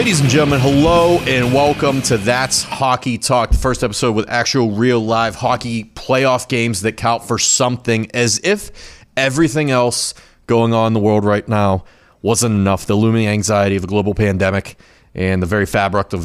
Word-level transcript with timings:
Ladies 0.00 0.20
and 0.20 0.30
gentlemen, 0.30 0.60
hello 0.60 1.18
and 1.26 1.52
welcome 1.52 2.00
to 2.00 2.16
That's 2.16 2.62
Hockey 2.62 3.18
Talk, 3.18 3.50
the 3.50 3.58
first 3.58 3.84
episode 3.84 4.12
with 4.12 4.30
actual 4.30 4.70
real 4.70 4.98
live 4.98 5.34
hockey 5.34 5.84
playoff 5.94 6.48
games 6.48 6.80
that 6.80 6.96
count 6.96 7.22
for 7.22 7.38
something, 7.38 8.10
as 8.14 8.40
if 8.42 9.04
everything 9.14 9.70
else 9.70 10.14
going 10.46 10.72
on 10.72 10.86
in 10.86 10.92
the 10.94 11.00
world 11.00 11.26
right 11.26 11.46
now 11.46 11.84
wasn't 12.22 12.54
enough. 12.54 12.86
The 12.86 12.94
looming 12.94 13.26
anxiety 13.26 13.76
of 13.76 13.84
a 13.84 13.86
global 13.86 14.14
pandemic 14.14 14.78
and 15.14 15.42
the 15.42 15.46
very 15.46 15.66
fabric 15.66 16.14
of 16.14 16.24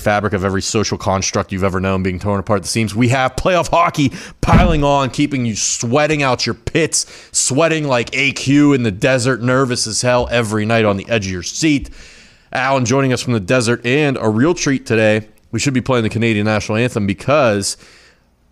fabric 0.00 0.32
of 0.32 0.42
every 0.42 0.62
social 0.62 0.96
construct 0.96 1.52
you've 1.52 1.62
ever 1.62 1.78
known 1.78 2.02
being 2.02 2.20
torn 2.20 2.40
apart 2.40 2.60
at 2.60 2.62
the 2.62 2.68
seams. 2.68 2.94
We 2.94 3.08
have 3.08 3.36
playoff 3.36 3.68
hockey 3.68 4.12
piling 4.40 4.82
on, 4.82 5.10
keeping 5.10 5.44
you 5.44 5.56
sweating 5.56 6.22
out 6.22 6.46
your 6.46 6.54
pits, 6.54 7.04
sweating 7.32 7.86
like 7.86 8.12
AQ 8.12 8.74
in 8.74 8.82
the 8.82 8.90
desert, 8.90 9.42
nervous 9.42 9.86
as 9.86 10.00
hell 10.00 10.26
every 10.30 10.64
night 10.64 10.86
on 10.86 10.96
the 10.96 11.06
edge 11.10 11.26
of 11.26 11.32
your 11.32 11.42
seat. 11.42 11.90
Alan 12.52 12.84
joining 12.84 13.12
us 13.12 13.22
from 13.22 13.32
the 13.32 13.40
desert, 13.40 13.84
and 13.86 14.16
a 14.20 14.28
real 14.28 14.54
treat 14.54 14.86
today. 14.86 15.28
We 15.52 15.58
should 15.58 15.74
be 15.74 15.80
playing 15.80 16.04
the 16.04 16.10
Canadian 16.10 16.46
national 16.46 16.78
anthem 16.78 17.06
because 17.06 17.76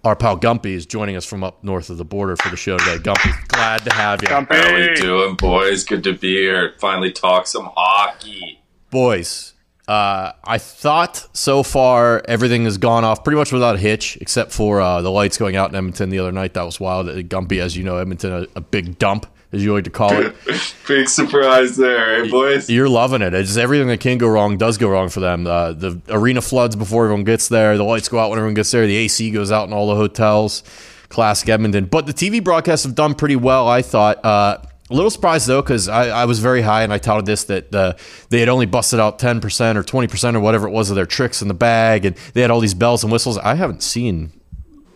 our 0.05 0.17
pal 0.17 0.39
Gumpy 0.39 0.75
is 0.75 0.87
joining 0.87 1.17
us 1.17 1.25
from 1.25 1.43
up 1.43 1.63
north 1.63 1.91
of 1.91 1.99
the 1.99 2.05
border 2.05 2.37
for 2.37 2.49
the 2.49 2.57
show 2.57 2.79
today. 2.79 2.99
Gumpy, 2.99 3.49
glad 3.49 3.83
to 3.85 3.93
have 3.93 4.23
you. 4.23 4.29
Gumpy. 4.29 4.55
How 4.55 4.75
are 4.75 4.81
you 4.81 4.97
doing, 4.97 5.35
boys? 5.35 5.85
Good 5.85 6.05
to 6.05 6.13
be 6.13 6.35
here. 6.35 6.75
Finally 6.79 7.13
talk 7.13 7.47
some 7.47 7.71
hockey. 7.77 8.61
Boys, 8.91 9.55
uh, 9.89 10.33
I 10.45 10.59
thought 10.59 11.27
so 11.33 11.63
far 11.63 12.23
everything 12.29 12.65
has 12.65 12.79
gone 12.79 13.05
off 13.05 13.25
pretty 13.25 13.37
much 13.37 13.53
without 13.53 13.75
a 13.75 13.79
hitch, 13.79 14.17
except 14.21 14.53
for 14.53 14.81
uh, 14.81 15.03
the 15.03 15.11
lights 15.11 15.39
going 15.39 15.57
out 15.57 15.71
in 15.71 15.77
Edmonton 15.77 16.11
the 16.11 16.21
other 16.21 16.33
night. 16.33 16.55
That 16.55 16.65
was 16.65 16.79
wild. 16.79 17.07
Gumpy, 17.07 17.61
as 17.61 17.77
you 17.77 17.83
know, 17.85 17.97
Edmonton, 17.97 18.33
a, 18.33 18.47
a 18.57 18.61
big 18.61 18.99
dump 18.99 19.27
as 19.53 19.65
you 19.65 19.75
like 19.75 19.85
to 19.85 19.91
call 19.91 20.13
it. 20.13 20.37
Big 20.87 21.09
surprise 21.09 21.77
there, 21.77 22.25
eh, 22.25 22.29
boys? 22.29 22.69
You're 22.69 22.89
loving 22.89 23.23
it. 23.23 23.35
It's 23.35 23.57
everything 23.57 23.89
that 23.89 24.01
can 24.01 24.19
go 24.19 24.29
wrong 24.29 24.59
does 24.59 24.79
go 24.79 24.89
wrong 24.89 25.09
for 25.09 25.21
them. 25.21 25.47
Uh, 25.47 25.73
the 25.73 26.01
arena 26.09 26.41
floods 26.41 26.77
before 26.77 27.05
everyone 27.05 27.25
gets 27.25 27.49
there. 27.49 27.77
The 27.77 27.85
lights 27.85 28.09
go 28.09 28.19
out 28.19 28.31
when 28.31 28.39
everyone 28.39 28.55
gets 28.55 28.71
there. 28.71 28.87
The 28.87 28.97
AC 28.97 29.31
goes 29.31 29.51
out 29.51 29.67
in 29.67 29.73
all 29.73 29.89
the 29.89 29.97
hotels. 29.97 30.63
Classic 31.09 31.49
Edmonton. 31.49 31.87
But 31.87 32.07
the 32.07 32.13
TV 32.13 32.43
broadcasts 32.43 32.85
have 32.85 32.95
done 32.95 33.15
pretty 33.15 33.37
well, 33.37 33.67
I 33.67 33.83
thought. 33.83 34.23
Uh, 34.25 34.59
a 34.91 34.95
little 34.95 35.11
surprised 35.11 35.47
though, 35.47 35.61
because 35.61 35.89
I, 35.89 36.09
I, 36.09 36.25
was 36.25 36.39
very 36.39 36.63
high 36.63 36.83
and 36.83 36.93
I 36.93 36.99
touted 36.99 37.27
this 37.27 37.45
that 37.45 37.75
uh, 37.75 37.95
they 38.31 38.41
had 38.41 38.49
only 38.49 38.67
busted 38.67 38.99
out 38.99 39.19
10% 39.19 39.77
or 39.77 39.83
20% 39.83 40.35
or 40.35 40.41
whatever 40.41 40.67
it 40.67 40.71
was 40.71 40.89
of 40.89 40.97
their 40.97 41.07
tricks 41.07 41.43
in 41.43 41.49
the 41.49 41.55
bag, 41.55 42.07
and 42.07 42.17
they 42.33 42.41
had 42.41 42.51
all 42.51 42.61
these 42.61 42.75
bells 42.75 43.03
and 43.03 43.13
whistles. 43.13 43.37
I 43.37 43.55
haven't 43.55 43.83
seen 43.83 44.33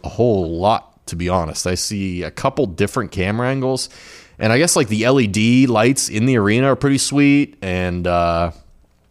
a 0.03 0.09
whole 0.09 0.59
lot, 0.59 0.92
to 1.13 1.17
be 1.17 1.29
honest. 1.29 1.67
I 1.67 1.77
see 1.77 2.23
a 2.23 2.31
couple 2.31 2.67
different 2.67 3.13
camera 3.13 3.49
angles 3.49 3.89
and 4.43 4.53
I 4.53 4.59
guess 4.59 4.75
like 4.75 4.89
the 4.89 5.07
LED 5.09 5.71
lights 5.71 6.09
in 6.09 6.27
the 6.27 6.37
arena 6.37 6.67
are 6.67 6.77
pretty 6.77 6.99
sweet. 6.99 7.57
And 7.63 8.07
uh, 8.09 8.51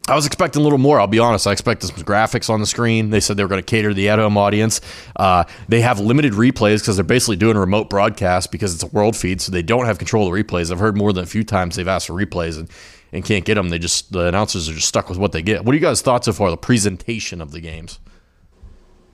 I 0.10 0.16
was 0.16 0.26
expecting 0.26 0.60
a 0.60 0.64
little 0.64 0.78
more. 0.78 1.00
I'll 1.00 1.08
be 1.08 1.20
honest. 1.20 1.48
I 1.48 1.54
expected 1.54 1.88
some 1.88 2.04
graphics 2.04 2.50
on 2.50 2.60
the 2.60 2.66
screen. 2.66 3.12
They 3.12 3.22
said 3.22 3.38
they 3.38 3.44
were 3.44 3.50
going 3.50 3.64
to 3.64 3.66
cater 3.66 3.90
to 3.90 3.94
the 3.94 4.10
at-home 4.10 4.38
audience. 4.38 4.82
Uh, 5.16 5.46
they 5.70 5.80
have 5.80 6.02
limited 6.02 6.34
replays 6.34 6.80
because 6.80 6.98
they're 6.98 7.06
basically 7.06 7.38
doing 7.38 7.56
a 7.56 7.62
remote 7.62 7.90
broadcast 7.90 8.52
because 8.52 8.74
it's 8.74 8.84
a 8.84 8.88
world 8.88 9.16
feed, 9.16 9.40
so 9.40 9.54
they 9.54 9.62
don't 9.62 9.86
have 9.86 10.00
control 10.00 10.28
of 10.28 10.34
the 10.34 10.44
replays. 10.44 10.70
I've 10.70 10.80
heard 10.80 10.98
more 10.98 11.14
than 11.14 11.24
a 11.24 11.28
few 11.28 11.46
times 11.46 11.78
they've 11.78 11.88
asked 11.88 12.08
for 12.08 12.14
replays 12.14 12.60
and, 12.60 12.70
and 13.14 13.24
can't 13.24 13.46
get 13.46 13.56
them. 13.56 13.70
They 13.70 13.80
just 13.80 14.12
the 14.12 14.28
announcers 14.28 14.68
are 14.68 14.74
just 14.74 14.90
stuck 14.90 15.08
with 15.08 15.18
what 15.18 15.32
they 15.32 15.42
get. 15.42 15.64
What 15.64 15.72
are 15.72 15.78
you 15.78 15.82
guys' 15.82 16.02
thoughts 16.02 16.26
so 16.26 16.34
far? 16.34 16.50
The 16.50 16.58
presentation 16.58 17.42
of 17.42 17.52
the 17.52 17.62
games. 17.62 18.00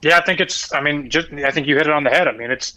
Yeah, 0.02 0.18
I 0.18 0.24
think 0.24 0.40
it's. 0.40 0.72
I 0.72 0.80
mean, 0.80 1.10
just 1.10 1.32
I 1.32 1.50
think 1.50 1.66
you 1.66 1.76
hit 1.76 1.86
it 1.86 1.92
on 1.92 2.04
the 2.04 2.10
head. 2.10 2.28
I 2.28 2.32
mean, 2.32 2.50
it's 2.50 2.74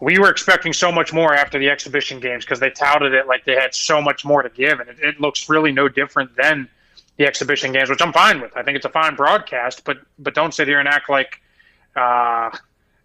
we 0.00 0.18
were 0.18 0.30
expecting 0.30 0.72
so 0.72 0.90
much 0.90 1.12
more 1.12 1.34
after 1.34 1.58
the 1.58 1.68
exhibition 1.68 2.20
games 2.20 2.44
because 2.44 2.60
they 2.60 2.70
touted 2.70 3.12
it 3.12 3.26
like 3.26 3.44
they 3.44 3.54
had 3.54 3.74
so 3.74 4.00
much 4.00 4.24
more 4.24 4.42
to 4.42 4.48
give, 4.48 4.80
and 4.80 4.88
it, 4.88 4.98
it, 5.00 5.20
looks 5.20 5.48
really 5.48 5.72
no 5.72 5.88
different 5.88 6.34
than 6.36 6.68
the 7.18 7.26
exhibition 7.26 7.72
games, 7.72 7.90
which 7.90 8.00
I'm 8.00 8.12
fine 8.12 8.40
with. 8.40 8.56
I 8.56 8.62
think 8.62 8.76
it's 8.76 8.86
a 8.86 8.90
fine 8.90 9.16
broadcast, 9.16 9.84
but 9.84 9.98
but 10.18 10.34
don't 10.34 10.54
sit 10.54 10.68
here 10.68 10.78
and 10.78 10.88
act 10.88 11.10
like, 11.10 11.40
uh, 11.96 12.50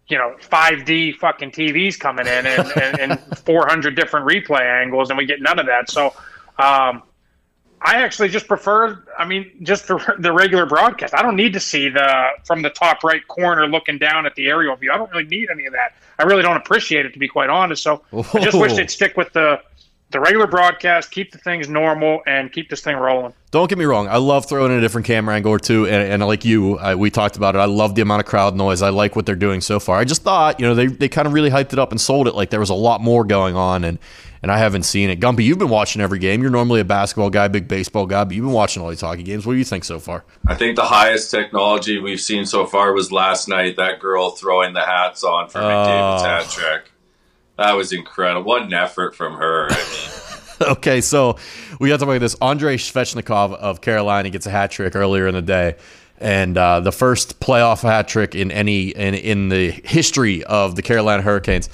you 0.08 0.16
know, 0.16 0.36
5D 0.40 1.16
fucking 1.16 1.50
TVs 1.50 1.98
coming 1.98 2.26
in 2.26 2.46
and, 2.46 2.72
and, 2.80 3.00
and 3.12 3.38
400 3.38 3.96
different 3.96 4.26
replay 4.26 4.62
angles, 4.62 5.10
and 5.10 5.18
we 5.18 5.26
get 5.26 5.40
none 5.40 5.58
of 5.58 5.66
that. 5.66 5.90
So. 5.90 6.14
Um, 6.58 7.02
I 7.80 8.02
actually 8.02 8.28
just 8.30 8.48
prefer, 8.48 9.04
I 9.18 9.26
mean, 9.26 9.50
just 9.62 9.86
the, 9.86 10.16
the 10.18 10.32
regular 10.32 10.66
broadcast. 10.66 11.14
I 11.14 11.22
don't 11.22 11.36
need 11.36 11.52
to 11.52 11.60
see 11.60 11.88
the 11.88 12.28
from 12.44 12.62
the 12.62 12.70
top 12.70 13.04
right 13.04 13.26
corner 13.28 13.66
looking 13.66 13.98
down 13.98 14.26
at 14.26 14.34
the 14.34 14.46
aerial 14.48 14.74
view. 14.76 14.90
I 14.90 14.96
don't 14.96 15.10
really 15.12 15.26
need 15.26 15.50
any 15.50 15.66
of 15.66 15.72
that. 15.74 15.94
I 16.18 16.24
really 16.24 16.42
don't 16.42 16.56
appreciate 16.56 17.06
it 17.06 17.12
to 17.12 17.18
be 17.18 17.28
quite 17.28 17.50
honest. 17.50 17.82
So 17.82 18.02
I 18.12 18.40
just 18.40 18.58
wish 18.58 18.74
they'd 18.74 18.90
stick 18.90 19.16
with 19.16 19.32
the 19.32 19.60
the 20.10 20.20
regular 20.20 20.46
broadcast, 20.46 21.10
keep 21.10 21.32
the 21.32 21.38
things 21.38 21.68
normal, 21.68 22.22
and 22.28 22.52
keep 22.52 22.70
this 22.70 22.80
thing 22.80 22.96
rolling. 22.96 23.32
Don't 23.50 23.68
get 23.68 23.76
me 23.76 23.84
wrong. 23.84 24.06
I 24.06 24.18
love 24.18 24.48
throwing 24.48 24.70
in 24.70 24.78
a 24.78 24.80
different 24.80 25.04
camera 25.06 25.34
angle 25.34 25.50
or 25.50 25.58
two, 25.58 25.86
and, 25.86 26.12
and 26.12 26.26
like 26.26 26.44
you, 26.44 26.78
I, 26.78 26.94
we 26.94 27.10
talked 27.10 27.36
about 27.36 27.56
it. 27.56 27.58
I 27.58 27.64
love 27.64 27.96
the 27.96 28.02
amount 28.02 28.20
of 28.20 28.26
crowd 28.26 28.54
noise. 28.54 28.82
I 28.82 28.90
like 28.90 29.16
what 29.16 29.26
they're 29.26 29.34
doing 29.34 29.60
so 29.60 29.80
far. 29.80 29.98
I 29.98 30.04
just 30.04 30.22
thought, 30.22 30.60
you 30.60 30.66
know, 30.66 30.76
they, 30.76 30.86
they 30.86 31.08
kind 31.08 31.26
of 31.26 31.34
really 31.34 31.50
hyped 31.50 31.72
it 31.72 31.80
up 31.80 31.90
and 31.90 32.00
sold 32.00 32.28
it 32.28 32.36
like 32.36 32.50
there 32.50 32.60
was 32.60 32.70
a 32.70 32.74
lot 32.74 33.00
more 33.00 33.24
going 33.24 33.56
on, 33.56 33.82
and 33.82 33.98
and 34.46 34.52
I 34.52 34.58
haven't 34.58 34.84
seen 34.84 35.10
it. 35.10 35.18
Gumpy, 35.18 35.42
you've 35.42 35.58
been 35.58 35.70
watching 35.70 36.00
every 36.00 36.20
game. 36.20 36.40
You're 36.40 36.52
normally 36.52 36.78
a 36.78 36.84
basketball 36.84 37.30
guy, 37.30 37.48
big 37.48 37.66
baseball 37.66 38.06
guy, 38.06 38.22
but 38.22 38.36
you've 38.36 38.44
been 38.44 38.54
watching 38.54 38.80
all 38.80 38.90
these 38.90 39.00
hockey 39.00 39.24
games. 39.24 39.44
What 39.44 39.54
do 39.54 39.58
you 39.58 39.64
think 39.64 39.82
so 39.82 39.98
far? 39.98 40.24
I 40.46 40.54
think 40.54 40.76
the 40.76 40.84
highest 40.84 41.32
technology 41.32 41.98
we've 41.98 42.20
seen 42.20 42.46
so 42.46 42.64
far 42.64 42.92
was 42.92 43.10
last 43.10 43.48
night. 43.48 43.74
That 43.74 43.98
girl 43.98 44.30
throwing 44.30 44.72
the 44.72 44.82
hats 44.82 45.24
on 45.24 45.48
for 45.48 45.58
McDavid's 45.58 46.22
uh, 46.22 46.28
hat 46.28 46.48
trick. 46.48 46.92
That 47.56 47.72
was 47.72 47.92
incredible. 47.92 48.48
What 48.48 48.62
an 48.62 48.72
effort 48.72 49.16
from 49.16 49.32
her. 49.32 49.66
I 49.68 50.54
mean. 50.60 50.68
okay, 50.74 51.00
so 51.00 51.38
we 51.80 51.88
got 51.88 51.96
to 51.96 51.98
talk 51.98 52.08
about 52.10 52.20
this. 52.20 52.36
Andrei 52.40 52.76
Svechnikov 52.76 53.52
of 53.52 53.80
Carolina 53.80 54.30
gets 54.30 54.46
a 54.46 54.50
hat 54.50 54.70
trick 54.70 54.94
earlier 54.94 55.26
in 55.26 55.34
the 55.34 55.42
day 55.42 55.74
and 56.18 56.56
uh, 56.56 56.78
the 56.78 56.92
first 56.92 57.40
playoff 57.40 57.82
hat 57.82 58.06
trick 58.06 58.36
in 58.36 58.52
any 58.52 58.90
in, 58.90 59.14
in 59.14 59.48
the 59.48 59.72
history 59.72 60.44
of 60.44 60.76
the 60.76 60.82
Carolina 60.82 61.20
Hurricanes, 61.20 61.68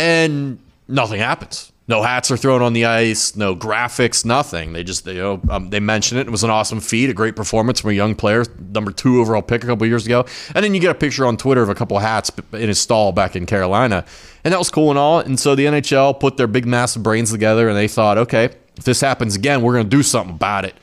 and 0.00 0.58
nothing 0.88 1.20
happens. 1.20 1.72
No 1.88 2.02
hats 2.02 2.30
are 2.30 2.36
thrown 2.36 2.60
on 2.60 2.74
the 2.74 2.84
ice, 2.84 3.34
no 3.34 3.56
graphics, 3.56 4.22
nothing. 4.22 4.74
They 4.74 4.84
just, 4.84 5.06
you 5.06 5.14
know, 5.14 5.40
um, 5.48 5.70
they 5.70 5.80
mentioned 5.80 6.20
it. 6.20 6.26
It 6.26 6.30
was 6.30 6.44
an 6.44 6.50
awesome 6.50 6.80
feat, 6.80 7.08
a 7.08 7.14
great 7.14 7.34
performance 7.34 7.80
from 7.80 7.90
a 7.90 7.94
young 7.94 8.14
player, 8.14 8.44
number 8.58 8.92
two 8.92 9.20
overall 9.22 9.40
pick 9.40 9.64
a 9.64 9.66
couple 9.66 9.86
years 9.86 10.04
ago. 10.04 10.26
And 10.54 10.62
then 10.62 10.74
you 10.74 10.80
get 10.80 10.90
a 10.90 10.94
picture 10.94 11.24
on 11.24 11.38
Twitter 11.38 11.62
of 11.62 11.70
a 11.70 11.74
couple 11.74 11.98
hats 11.98 12.30
in 12.52 12.68
his 12.68 12.78
stall 12.78 13.12
back 13.12 13.34
in 13.36 13.46
Carolina, 13.46 14.04
and 14.44 14.52
that 14.52 14.58
was 14.58 14.70
cool 14.70 14.90
and 14.90 14.98
all. 14.98 15.20
And 15.20 15.40
so 15.40 15.54
the 15.54 15.64
NHL 15.64 16.20
put 16.20 16.36
their 16.36 16.46
big, 16.46 16.66
massive 16.66 17.02
brains 17.02 17.32
together, 17.32 17.68
and 17.68 17.76
they 17.76 17.88
thought, 17.88 18.18
okay, 18.18 18.50
if 18.76 18.84
this 18.84 19.00
happens 19.00 19.34
again, 19.34 19.62
we're 19.62 19.72
going 19.72 19.88
to 19.88 19.96
do 19.96 20.02
something 20.02 20.34
about 20.34 20.66
it. 20.66 20.74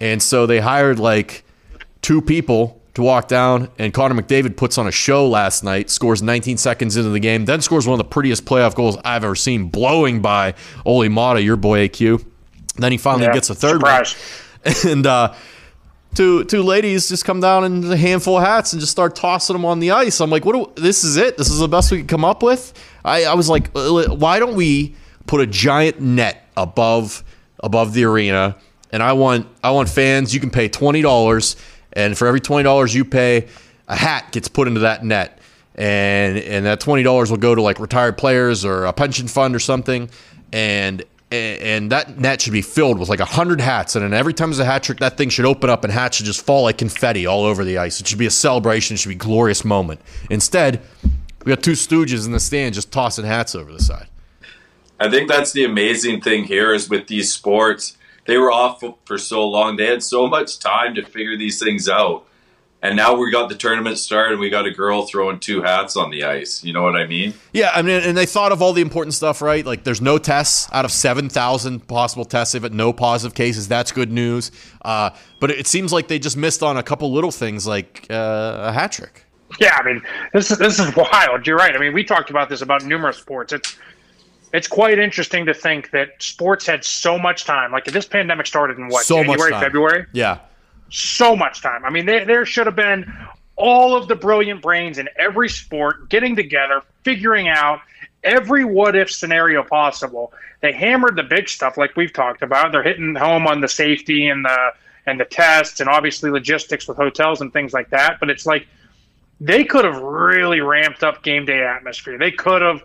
And 0.00 0.20
so 0.20 0.46
they 0.46 0.58
hired 0.58 0.98
like 0.98 1.44
two 2.02 2.20
people 2.20 2.82
to 2.94 3.02
walk 3.02 3.26
down, 3.28 3.68
and 3.78 3.92
Connor 3.92 4.20
McDavid 4.20 4.56
puts 4.56 4.78
on 4.78 4.86
a 4.86 4.92
show 4.92 5.28
last 5.28 5.64
night, 5.64 5.90
scores 5.90 6.22
19 6.22 6.56
seconds 6.56 6.96
into 6.96 7.10
the 7.10 7.20
game, 7.20 7.44
then 7.44 7.60
scores 7.60 7.86
one 7.86 7.94
of 7.94 7.98
the 7.98 8.08
prettiest 8.08 8.44
playoff 8.44 8.74
goals 8.74 8.96
I've 9.04 9.24
ever 9.24 9.34
seen, 9.34 9.68
blowing 9.68 10.22
by 10.22 10.54
Olli 10.86 11.08
Maatta, 11.08 11.42
your 11.42 11.56
boy 11.56 11.88
AQ. 11.88 12.24
Then 12.76 12.92
he 12.92 12.98
finally 12.98 13.24
yeah, 13.24 13.34
gets 13.34 13.50
a 13.50 13.54
third 13.54 13.80
surprise. 13.80 14.14
one. 14.14 14.40
And 14.86 15.06
uh, 15.06 15.34
two 16.14 16.44
two 16.44 16.62
ladies 16.62 17.08
just 17.10 17.26
come 17.26 17.40
down 17.40 17.64
in 17.64 17.92
a 17.92 17.98
handful 17.98 18.38
of 18.38 18.44
hats 18.44 18.72
and 18.72 18.80
just 18.80 18.92
start 18.92 19.14
tossing 19.14 19.54
them 19.54 19.66
on 19.66 19.78
the 19.78 19.90
ice. 19.90 20.20
I'm 20.20 20.30
like, 20.30 20.46
what? 20.46 20.76
Do, 20.76 20.80
this 20.80 21.04
is 21.04 21.18
it. 21.18 21.36
This 21.36 21.50
is 21.50 21.58
the 21.58 21.68
best 21.68 21.92
we 21.92 21.98
could 21.98 22.08
come 22.08 22.24
up 22.24 22.42
with. 22.42 22.72
I, 23.04 23.24
I 23.24 23.34
was 23.34 23.50
like, 23.50 23.70
why 23.74 24.38
don't 24.38 24.54
we 24.54 24.94
put 25.26 25.42
a 25.42 25.46
giant 25.46 26.00
net 26.00 26.48
above 26.56 27.22
above 27.60 27.92
the 27.92 28.04
arena? 28.04 28.56
And 28.90 29.02
I 29.02 29.12
want 29.12 29.48
I 29.62 29.70
want 29.72 29.90
fans. 29.90 30.32
You 30.32 30.40
can 30.40 30.50
pay 30.50 30.68
twenty 30.68 31.02
dollars 31.02 31.56
and 31.94 32.16
for 32.16 32.26
every 32.26 32.40
twenty 32.40 32.64
dollars 32.64 32.94
you 32.94 33.04
pay, 33.04 33.48
a 33.88 33.96
hat 33.96 34.32
gets 34.32 34.48
put 34.48 34.68
into 34.68 34.80
that 34.80 35.04
net, 35.04 35.38
and 35.74 36.38
and 36.38 36.66
that 36.66 36.80
twenty 36.80 37.02
dollars 37.02 37.30
will 37.30 37.38
go 37.38 37.54
to 37.54 37.62
like 37.62 37.78
retired 37.78 38.16
players 38.16 38.64
or 38.64 38.84
a 38.84 38.92
pension 38.92 39.28
fund 39.28 39.54
or 39.54 39.60
something, 39.60 40.08
and 40.52 41.04
and 41.30 41.90
that 41.90 42.18
net 42.18 42.40
should 42.40 42.52
be 42.52 42.62
filled 42.62 42.98
with 42.98 43.08
like 43.08 43.20
a 43.20 43.24
hundred 43.24 43.60
hats, 43.60 43.96
and 43.96 44.04
then 44.04 44.14
every 44.14 44.32
time 44.32 44.50
there's 44.50 44.60
a 44.60 44.64
hat 44.64 44.82
trick, 44.82 44.98
that 44.98 45.16
thing 45.16 45.28
should 45.28 45.44
open 45.44 45.68
up 45.68 45.82
and 45.84 45.92
hats 45.92 46.16
should 46.16 46.26
just 46.26 46.44
fall 46.44 46.62
like 46.62 46.78
confetti 46.78 47.26
all 47.26 47.44
over 47.44 47.64
the 47.64 47.78
ice. 47.78 48.00
It 48.00 48.06
should 48.06 48.18
be 48.18 48.26
a 48.26 48.30
celebration. 48.30 48.94
It 48.94 48.98
should 48.98 49.08
be 49.08 49.16
a 49.16 49.18
glorious 49.18 49.64
moment. 49.64 50.00
Instead, 50.30 50.80
we 51.44 51.50
got 51.50 51.62
two 51.62 51.72
stooges 51.72 52.26
in 52.26 52.32
the 52.32 52.40
stand 52.40 52.74
just 52.74 52.92
tossing 52.92 53.24
hats 53.24 53.54
over 53.54 53.72
the 53.72 53.82
side. 53.82 54.06
I 55.00 55.10
think 55.10 55.28
that's 55.28 55.52
the 55.52 55.64
amazing 55.64 56.20
thing 56.20 56.44
here 56.44 56.72
is 56.72 56.88
with 56.88 57.08
these 57.08 57.32
sports 57.32 57.96
they 58.26 58.38
were 58.38 58.50
off 58.50 58.82
for 59.04 59.18
so 59.18 59.46
long. 59.46 59.76
They 59.76 59.86
had 59.86 60.02
so 60.02 60.26
much 60.26 60.58
time 60.58 60.94
to 60.94 61.04
figure 61.04 61.36
these 61.36 61.58
things 61.58 61.88
out. 61.88 62.26
And 62.84 62.96
now 62.96 63.14
we 63.14 63.30
got 63.30 63.48
the 63.48 63.54
tournament 63.54 63.96
started 63.96 64.32
and 64.32 64.40
we 64.40 64.50
got 64.50 64.66
a 64.66 64.70
girl 64.70 65.06
throwing 65.06 65.40
two 65.40 65.62
hats 65.62 65.96
on 65.96 66.10
the 66.10 66.24
ice. 66.24 66.62
You 66.62 66.74
know 66.74 66.82
what 66.82 66.96
I 66.96 67.06
mean? 67.06 67.32
Yeah, 67.54 67.70
I 67.74 67.80
mean, 67.80 68.02
and 68.02 68.14
they 68.14 68.26
thought 68.26 68.52
of 68.52 68.60
all 68.60 68.74
the 68.74 68.82
important 68.82 69.14
stuff, 69.14 69.40
right? 69.40 69.64
Like 69.64 69.84
there's 69.84 70.02
no 70.02 70.18
tests 70.18 70.68
out 70.70 70.84
of 70.84 70.92
7,000 70.92 71.88
possible 71.88 72.26
tests. 72.26 72.52
They've 72.52 72.62
had 72.62 72.74
no 72.74 72.92
positive 72.92 73.34
cases. 73.34 73.68
That's 73.68 73.90
good 73.90 74.12
news. 74.12 74.52
Uh, 74.82 75.10
but 75.40 75.50
it 75.50 75.66
seems 75.66 75.94
like 75.94 76.08
they 76.08 76.18
just 76.18 76.36
missed 76.36 76.62
on 76.62 76.76
a 76.76 76.82
couple 76.82 77.10
little 77.10 77.30
things 77.30 77.66
like 77.66 78.06
uh, 78.10 78.64
a 78.66 78.72
hat 78.72 78.92
trick. 78.92 79.24
Yeah, 79.58 79.78
I 79.80 79.82
mean, 79.82 80.02
this 80.34 80.50
is 80.50 80.58
this 80.58 80.78
is 80.78 80.94
wild. 81.12 81.46
You're 81.46 81.56
right. 81.56 81.74
I 81.74 81.78
mean, 81.78 81.94
we 81.94 82.04
talked 82.04 82.28
about 82.28 82.50
this 82.50 82.60
about 82.60 82.84
numerous 82.84 83.16
sports. 83.16 83.54
It's 83.54 83.78
it's 84.54 84.68
quite 84.68 85.00
interesting 85.00 85.44
to 85.46 85.52
think 85.52 85.90
that 85.90 86.10
sports 86.22 86.64
had 86.64 86.84
so 86.84 87.18
much 87.18 87.44
time. 87.44 87.72
Like 87.72 87.86
this 87.86 88.06
pandemic 88.06 88.46
started 88.46 88.78
in 88.78 88.86
what 88.86 89.04
so 89.04 89.16
January, 89.16 89.50
February. 89.50 90.06
Yeah. 90.12 90.38
so 90.90 91.34
much 91.34 91.60
time. 91.60 91.84
I 91.84 91.90
mean, 91.90 92.06
there, 92.06 92.24
there 92.24 92.46
should 92.46 92.66
have 92.66 92.76
been 92.76 93.12
all 93.56 93.96
of 93.96 94.06
the 94.06 94.14
brilliant 94.14 94.62
brains 94.62 94.98
in 94.98 95.08
every 95.18 95.48
sport 95.48 96.08
getting 96.08 96.36
together, 96.36 96.82
figuring 97.02 97.48
out 97.48 97.80
every 98.22 98.64
what 98.64 98.94
if 98.94 99.10
scenario 99.10 99.64
possible. 99.64 100.32
They 100.60 100.72
hammered 100.72 101.16
the 101.16 101.24
big 101.24 101.48
stuff 101.48 101.76
like 101.76 101.96
we've 101.96 102.12
talked 102.12 102.42
about. 102.42 102.70
They're 102.70 102.84
hitting 102.84 103.16
home 103.16 103.48
on 103.48 103.60
the 103.60 103.68
safety 103.68 104.28
and 104.28 104.44
the 104.44 104.72
and 105.06 105.18
the 105.18 105.24
tests 105.24 105.80
and 105.80 105.88
obviously 105.88 106.30
logistics 106.30 106.86
with 106.86 106.96
hotels 106.96 107.40
and 107.40 107.52
things 107.52 107.72
like 107.72 107.90
that. 107.90 108.18
But 108.20 108.30
it's 108.30 108.46
like 108.46 108.68
they 109.40 109.64
could 109.64 109.84
have 109.84 110.00
really 110.00 110.60
ramped 110.60 111.02
up 111.02 111.24
game 111.24 111.44
day 111.44 111.62
atmosphere. 111.64 112.18
They 112.18 112.30
could 112.30 112.62
have 112.62 112.84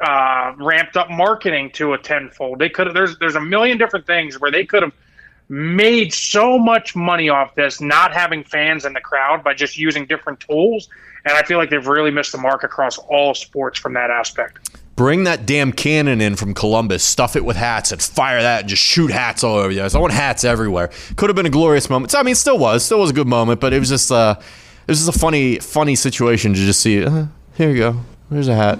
uh, 0.00 0.52
ramped 0.56 0.96
up 0.96 1.10
marketing 1.10 1.70
to 1.72 1.92
a 1.92 1.98
tenfold. 1.98 2.58
They 2.58 2.68
could 2.68 2.86
have. 2.86 2.94
There's 2.94 3.18
there's 3.18 3.36
a 3.36 3.40
million 3.40 3.78
different 3.78 4.06
things 4.06 4.40
where 4.40 4.50
they 4.50 4.64
could 4.64 4.82
have 4.82 4.92
made 5.48 6.14
so 6.14 6.58
much 6.58 6.94
money 6.94 7.28
off 7.28 7.54
this, 7.56 7.80
not 7.80 8.14
having 8.14 8.44
fans 8.44 8.84
in 8.84 8.92
the 8.92 9.00
crowd 9.00 9.42
by 9.42 9.52
just 9.52 9.76
using 9.76 10.06
different 10.06 10.38
tools. 10.40 10.88
And 11.24 11.36
I 11.36 11.42
feel 11.42 11.58
like 11.58 11.70
they've 11.70 11.86
really 11.86 12.12
missed 12.12 12.32
the 12.32 12.38
mark 12.38 12.62
across 12.62 12.98
all 12.98 13.34
sports 13.34 13.78
from 13.78 13.92
that 13.94 14.10
aspect. 14.10 14.70
Bring 14.96 15.24
that 15.24 15.46
damn 15.46 15.72
cannon 15.72 16.20
in 16.20 16.36
from 16.36 16.54
Columbus, 16.54 17.02
stuff 17.02 17.34
it 17.34 17.44
with 17.44 17.56
hats, 17.56 17.90
and 17.90 18.00
fire 18.00 18.42
that, 18.42 18.60
and 18.60 18.68
just 18.68 18.82
shoot 18.82 19.10
hats 19.10 19.42
all 19.42 19.56
over 19.56 19.72
the 19.72 19.80
place. 19.80 19.94
I 19.94 19.98
want 19.98 20.12
hats 20.12 20.44
everywhere. 20.44 20.90
Could 21.16 21.30
have 21.30 21.36
been 21.36 21.46
a 21.46 21.50
glorious 21.50 21.90
moment. 21.90 22.14
I 22.14 22.22
mean, 22.22 22.32
it 22.32 22.36
still 22.36 22.58
was, 22.58 22.84
still 22.84 23.00
was 23.00 23.10
a 23.10 23.14
good 23.14 23.26
moment, 23.26 23.60
but 23.60 23.72
it 23.72 23.78
was 23.78 23.88
just, 23.88 24.12
uh, 24.12 24.36
it 24.38 24.88
was 24.88 25.04
just 25.04 25.16
a 25.16 25.18
funny, 25.18 25.58
funny 25.58 25.94
situation 25.94 26.54
to 26.54 26.60
just 26.60 26.80
see. 26.80 27.04
Uh, 27.04 27.26
here 27.54 27.70
you 27.70 27.78
go. 27.78 28.00
Here's 28.30 28.48
a 28.48 28.54
hat. 28.54 28.78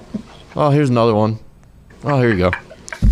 Oh, 0.56 0.70
here's 0.70 0.90
another 0.90 1.14
one. 1.14 1.38
Oh, 2.04 2.18
here 2.20 2.30
you 2.30 2.38
go. 2.38 2.50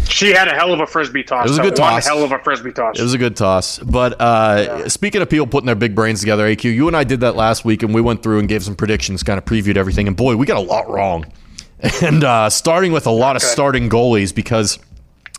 She 0.09 0.33
had 0.33 0.49
a 0.49 0.55
hell 0.55 0.73
of 0.73 0.81
a 0.81 0.87
frisbee 0.87 1.23
toss. 1.23 1.47
It 1.47 1.51
was 1.51 1.59
a 1.59 1.63
good 1.63 1.77
toss. 1.77 2.07
hell 2.07 2.23
of 2.25 2.33
a 2.33 2.39
frisbee 2.41 2.73
toss. 2.73 2.99
It 2.99 3.03
was 3.03 3.15
a 3.15 3.19
good 3.19 3.37
toss. 3.37 3.79
But 3.79 4.21
uh, 4.21 4.65
Yeah. 4.83 4.89
speaking 4.89 5.23
of 5.23 5.31
people 5.31 5.47
putting 5.47 5.67
their 5.67 5.75
big 5.77 5.95
brains 5.95 6.21
together, 6.21 6.47
AQ, 6.47 6.65
you 6.75 6.89
and 6.89 6.97
I 6.97 7.05
did 7.05 7.21
that 7.21 7.37
last 7.37 7.65
week, 7.65 7.83
and 7.83 7.95
we 7.95 8.01
went 8.01 8.23
through 8.23 8.41
and 8.41 8.49
gave 8.49 8.63
some 8.65 8.75
predictions, 8.75 9.23
kind 9.23 9.39
of 9.39 9.45
previewed 9.45 9.77
everything. 9.77 10.09
And 10.09 10.17
boy, 10.17 10.37
we 10.37 10.47
got 10.47 10.57
a 10.57 10.61
lot 10.61 10.89
wrong. 10.91 11.27
And 12.03 12.25
uh, 12.25 12.51
starting 12.51 12.91
with 12.91 13.07
a 13.07 13.11
lot 13.13 13.37
of 13.37 13.43
starting 13.43 13.89
goalies 13.89 14.35
because 14.35 14.81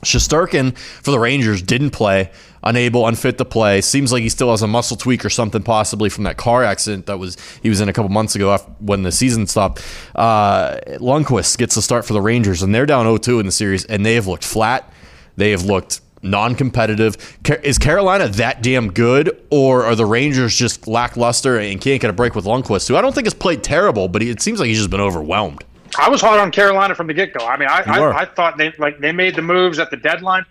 Shesterkin 0.06 0.78
for 0.78 1.12
the 1.12 1.20
Rangers 1.20 1.62
didn't 1.62 1.90
play, 1.90 2.32
unable, 2.64 3.08
unfit 3.08 3.38
to 3.38 3.46
play. 3.46 3.82
Seems 3.82 4.12
like 4.12 4.24
he 4.24 4.30
still 4.30 4.52
has 4.52 4.62
a 4.62 4.68
muscle 4.68 4.98
tweak 4.98 5.26
or 5.26 5.30
something, 5.30 5.64
possibly 5.64 6.10
from 6.10 6.24
that 6.26 6.38
car 6.38 6.64
accident 6.64 7.06
that 7.08 7.18
was 7.18 7.38
he 7.62 7.70
was 7.70 7.82
in 7.82 7.90
a 7.90 7.94
couple 7.94 8.10
months 8.10 8.36
ago 8.36 8.54
after, 8.54 8.72
when 8.80 9.04
the 9.04 9.12
season 9.12 9.48
stopped. 9.48 9.84
Uh, 10.16 10.80
Lundqvist 10.98 11.58
gets 11.58 11.76
the 11.76 11.82
start 11.82 12.06
for 12.06 12.14
the 12.14 12.22
Rangers, 12.22 12.62
and 12.62 12.74
they're 12.74 12.86
down 12.86 13.06
0-2 13.06 13.40
in 13.40 13.46
the 13.46 13.52
series, 13.52 13.86
and 13.86 14.06
they 14.06 14.16
have 14.16 14.28
looked 14.28 14.46
flat. 14.46 14.92
They 15.38 15.52
have 15.52 15.64
looked 15.64 16.02
non-competitive. 16.22 17.38
Is 17.64 17.78
Carolina 17.78 18.28
that 18.28 18.62
damn 18.62 18.92
good, 18.92 19.42
or 19.50 19.86
are 19.86 19.96
the 19.96 20.06
Rangers 20.06 20.56
just 20.56 20.88
lackluster 20.88 21.58
and 21.58 21.80
can't 21.80 22.02
get 22.02 22.10
a 22.10 22.14
break 22.14 22.36
with 22.36 22.46
Lundqvist, 22.46 22.88
who 22.88 22.96
I 22.96 23.02
don't 23.02 23.14
think 23.14 23.26
has 23.26 23.34
played 23.34 23.64
terrible, 23.64 24.08
but 24.08 24.22
he, 24.22 24.30
it 24.30 24.42
seems 24.42 24.60
like 24.60 24.68
he's 24.68 24.78
just 24.78 24.90
been 24.90 25.02
overwhelmed. 25.02 25.64
I 25.98 26.10
was 26.10 26.22
hot 26.22 26.40
on 26.40 26.52
Carolina 26.52 26.94
from 26.94 27.08
the 27.08 27.14
get 27.14 27.34
go. 27.34 27.46
I 27.46 27.58
mean, 27.58 27.68
I, 27.70 27.82
I, 27.82 28.22
I 28.22 28.26
thought 28.26 28.58
they 28.58 28.72
like 28.78 29.00
they 29.00 29.12
made 29.12 29.36
the 29.36 29.42
moves 29.42 29.80
at 29.80 29.90
the 29.90 29.98
deadline, 29.98 30.46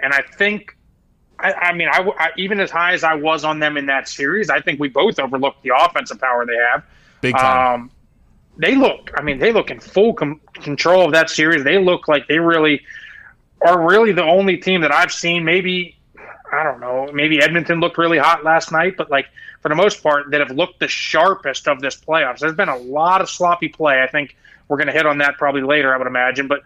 and 0.00 0.12
I 0.12 0.22
think, 0.22 0.76
I, 1.42 1.52
I 1.52 1.72
mean, 1.72 1.88
I, 1.88 2.00
I- 2.18 2.30
even 2.36 2.60
as 2.60 2.70
high 2.70 2.92
as 2.92 3.02
I 3.04 3.14
was 3.14 3.44
on 3.44 3.58
them 3.58 3.76
in 3.76 3.86
that 3.86 4.08
series, 4.08 4.50
I 4.50 4.60
think 4.60 4.78
we 4.80 4.88
both 4.88 5.18
overlooked 5.18 5.62
the 5.62 5.72
offensive 5.76 6.20
power 6.20 6.44
they 6.46 6.56
have. 6.72 6.84
Big 7.20 7.34
time. 7.36 7.74
Um, 7.82 7.90
they 8.58 8.74
look. 8.76 9.10
I 9.16 9.22
mean, 9.22 9.38
they 9.38 9.52
look 9.52 9.70
in 9.70 9.80
full 9.80 10.12
com- 10.14 10.40
control 10.54 11.04
of 11.06 11.12
that 11.12 11.30
series. 11.30 11.64
They 11.64 11.78
look 11.78 12.08
like 12.08 12.26
they 12.28 12.38
really 12.38 12.82
are 13.66 13.86
really 13.86 14.12
the 14.12 14.24
only 14.24 14.56
team 14.56 14.80
that 14.82 14.92
I've 14.92 15.12
seen. 15.12 15.44
Maybe 15.44 15.96
I 16.52 16.62
don't 16.64 16.80
know. 16.80 17.10
Maybe 17.12 17.40
Edmonton 17.42 17.80
looked 17.80 17.96
really 17.96 18.18
hot 18.18 18.42
last 18.44 18.72
night, 18.72 18.96
but 18.96 19.10
like 19.10 19.26
for 19.62 19.68
the 19.68 19.74
most 19.74 20.02
part, 20.02 20.30
that 20.30 20.40
have 20.40 20.50
looked 20.50 20.80
the 20.80 20.88
sharpest 20.88 21.68
of 21.68 21.80
this 21.80 21.96
playoffs. 21.96 22.38
There's 22.40 22.54
been 22.54 22.68
a 22.68 22.76
lot 22.78 23.20
of 23.20 23.28
sloppy 23.30 23.68
play. 23.68 24.02
I 24.02 24.06
think 24.08 24.36
we're 24.68 24.78
going 24.78 24.86
to 24.88 24.92
hit 24.92 25.06
on 25.06 25.18
that 25.18 25.36
probably 25.38 25.62
later. 25.62 25.94
I 25.94 25.98
would 25.98 26.06
imagine, 26.06 26.48
but 26.48 26.62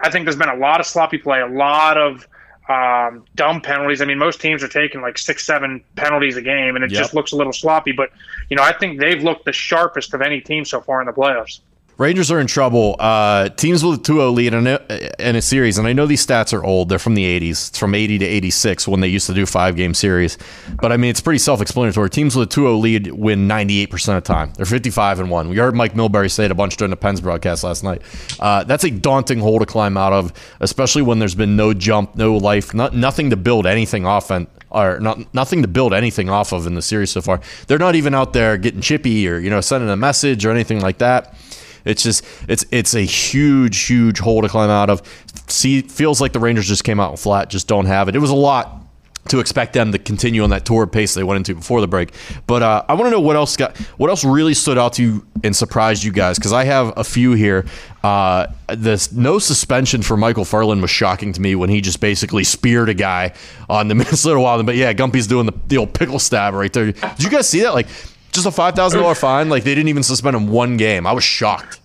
I 0.00 0.10
think 0.10 0.24
there's 0.24 0.36
been 0.36 0.48
a 0.50 0.56
lot 0.56 0.80
of 0.80 0.86
sloppy 0.86 1.18
play, 1.18 1.40
a 1.40 1.46
lot 1.46 1.96
of 1.96 2.28
um, 2.68 3.24
dumb 3.34 3.60
penalties. 3.60 4.00
I 4.00 4.04
mean, 4.06 4.18
most 4.18 4.40
teams 4.40 4.62
are 4.62 4.68
taking 4.68 5.00
like 5.02 5.18
six, 5.18 5.44
seven 5.44 5.82
penalties 5.96 6.36
a 6.36 6.42
game, 6.42 6.76
and 6.76 6.84
it 6.84 6.90
Yep. 6.90 6.98
just 7.00 7.14
looks 7.14 7.32
a 7.32 7.36
little 7.36 7.52
sloppy. 7.52 7.92
But 7.92 8.10
you 8.48 8.56
know, 8.56 8.62
I 8.62 8.72
think 8.72 9.00
they've 9.00 9.22
looked 9.22 9.44
the 9.44 9.52
sharpest 9.52 10.14
of 10.14 10.22
any 10.22 10.40
team 10.40 10.64
so 10.64 10.80
far 10.80 11.00
in 11.00 11.06
the 11.06 11.12
playoffs. 11.12 11.60
Rangers 11.96 12.30
are 12.32 12.40
in 12.40 12.46
trouble. 12.46 12.96
Uh, 12.98 13.48
teams 13.50 13.84
with 13.84 14.00
a 14.00 14.02
2-0 14.02 14.34
lead 14.34 14.52
in 14.52 14.66
a, 14.66 14.80
in 15.18 15.36
a 15.36 15.42
series, 15.42 15.78
and 15.78 15.86
I 15.86 15.92
know 15.92 16.06
these 16.06 16.26
stats 16.26 16.52
are 16.52 16.64
old. 16.64 16.88
They're 16.88 16.98
from 16.98 17.14
the 17.14 17.24
80s. 17.40 17.68
It's 17.68 17.78
from 17.78 17.94
80 17.94 18.18
to 18.18 18.24
86 18.24 18.88
when 18.88 19.00
they 19.00 19.08
used 19.08 19.26
to 19.28 19.34
do 19.34 19.46
five-game 19.46 19.94
series. 19.94 20.36
But, 20.80 20.90
I 20.90 20.96
mean, 20.96 21.10
it's 21.10 21.20
pretty 21.20 21.38
self-explanatory. 21.38 22.10
Teams 22.10 22.34
with 22.34 22.56
a 22.56 22.60
2-0 22.60 22.80
lead 22.80 23.12
win 23.12 23.46
98% 23.46 23.92
of 24.16 24.24
the 24.24 24.32
time. 24.32 24.52
They're 24.56 24.66
55 24.66 25.20
and 25.20 25.30
1. 25.30 25.48
We 25.48 25.56
heard 25.56 25.74
Mike 25.74 25.94
Milbury 25.94 26.30
say 26.30 26.46
it 26.46 26.50
a 26.50 26.54
bunch 26.54 26.76
during 26.76 26.90
the 26.90 26.96
Pens 26.96 27.20
broadcast 27.20 27.62
last 27.62 27.84
night. 27.84 28.02
Uh, 28.40 28.64
that's 28.64 28.84
a 28.84 28.90
daunting 28.90 29.38
hole 29.38 29.60
to 29.60 29.66
climb 29.66 29.96
out 29.96 30.12
of, 30.12 30.32
especially 30.60 31.02
when 31.02 31.20
there's 31.20 31.36
been 31.36 31.54
no 31.54 31.72
jump, 31.74 32.16
no 32.16 32.36
life, 32.36 32.74
not, 32.74 32.94
nothing 32.94 33.30
to 33.30 33.36
build 33.36 33.66
anything 33.66 34.04
off 34.04 34.30
and 34.30 34.48
or 34.74 34.98
not 34.98 35.32
nothing 35.32 35.62
to 35.62 35.68
build 35.68 35.94
anything 35.94 36.28
off 36.28 36.52
of 36.52 36.66
in 36.66 36.74
the 36.74 36.82
series 36.82 37.10
so 37.10 37.22
far. 37.22 37.40
They're 37.68 37.78
not 37.78 37.94
even 37.94 38.12
out 38.12 38.32
there 38.32 38.58
getting 38.58 38.80
chippy 38.80 39.28
or 39.28 39.38
you 39.38 39.48
know 39.48 39.60
sending 39.60 39.88
a 39.88 39.96
message 39.96 40.44
or 40.44 40.50
anything 40.50 40.80
like 40.80 40.98
that. 40.98 41.34
It's 41.84 42.02
just 42.02 42.24
it's 42.48 42.64
it's 42.70 42.94
a 42.94 43.00
huge 43.02 43.86
huge 43.86 44.18
hole 44.18 44.42
to 44.42 44.48
climb 44.48 44.70
out 44.70 44.90
of. 44.90 45.02
See, 45.48 45.82
feels 45.82 46.20
like 46.20 46.32
the 46.32 46.40
Rangers 46.40 46.66
just 46.66 46.84
came 46.84 47.00
out 47.00 47.18
flat, 47.18 47.50
just 47.50 47.68
don't 47.68 47.86
have 47.86 48.08
it. 48.08 48.16
It 48.16 48.20
was 48.20 48.30
a 48.30 48.36
lot 48.36 48.84
to 49.28 49.40
expect 49.40 49.72
them 49.72 49.92
to 49.92 49.98
continue 49.98 50.42
on 50.42 50.50
that 50.50 50.64
torrid 50.64 50.92
pace 50.92 51.14
they 51.14 51.22
went 51.22 51.38
into 51.38 51.54
before 51.54 51.80
the 51.80 51.86
break. 51.86 52.12
But 52.46 52.62
uh, 52.62 52.84
I 52.88 52.94
want 52.94 53.06
to 53.06 53.10
know 53.10 53.20
what 53.20 53.36
else 53.36 53.56
got 53.56 53.76
what 53.96 54.10
else 54.10 54.24
really 54.24 54.54
stood 54.54 54.78
out 54.78 54.94
to 54.94 55.02
you 55.02 55.26
and 55.42 55.54
surprised 55.54 56.04
you 56.04 56.12
guys 56.12 56.38
because 56.38 56.52
I 56.52 56.64
have 56.64 56.92
a 56.96 57.04
few 57.04 57.32
here. 57.32 57.64
Uh, 58.02 58.48
this 58.68 59.12
no 59.12 59.38
suspension 59.38 60.02
for 60.02 60.16
Michael 60.16 60.44
Ferland 60.44 60.82
was 60.82 60.90
shocking 60.90 61.32
to 61.32 61.40
me 61.40 61.54
when 61.54 61.70
he 61.70 61.80
just 61.80 62.00
basically 62.00 62.44
speared 62.44 62.88
a 62.88 62.94
guy 62.94 63.32
on 63.68 63.88
the 63.88 63.94
Minnesota 63.94 64.38
Wild. 64.38 64.66
But 64.66 64.76
yeah, 64.76 64.92
Gumpy's 64.92 65.26
doing 65.26 65.46
the, 65.46 65.54
the 65.68 65.78
old 65.78 65.94
pickle 65.94 66.18
stab 66.18 66.54
right 66.54 66.72
there. 66.72 66.92
Did 66.92 67.22
you 67.22 67.30
guys 67.30 67.48
see 67.48 67.62
that? 67.62 67.74
Like 67.74 67.88
just 68.34 68.46
a 68.46 68.50
five 68.50 68.74
thousand 68.74 69.00
dollar 69.00 69.14
fine. 69.14 69.48
Like 69.48 69.64
they 69.64 69.74
didn't 69.74 69.88
even 69.88 70.02
suspend 70.02 70.36
him 70.36 70.48
one 70.48 70.76
game. 70.76 71.06
I 71.06 71.12
was 71.12 71.24
shocked. 71.24 71.80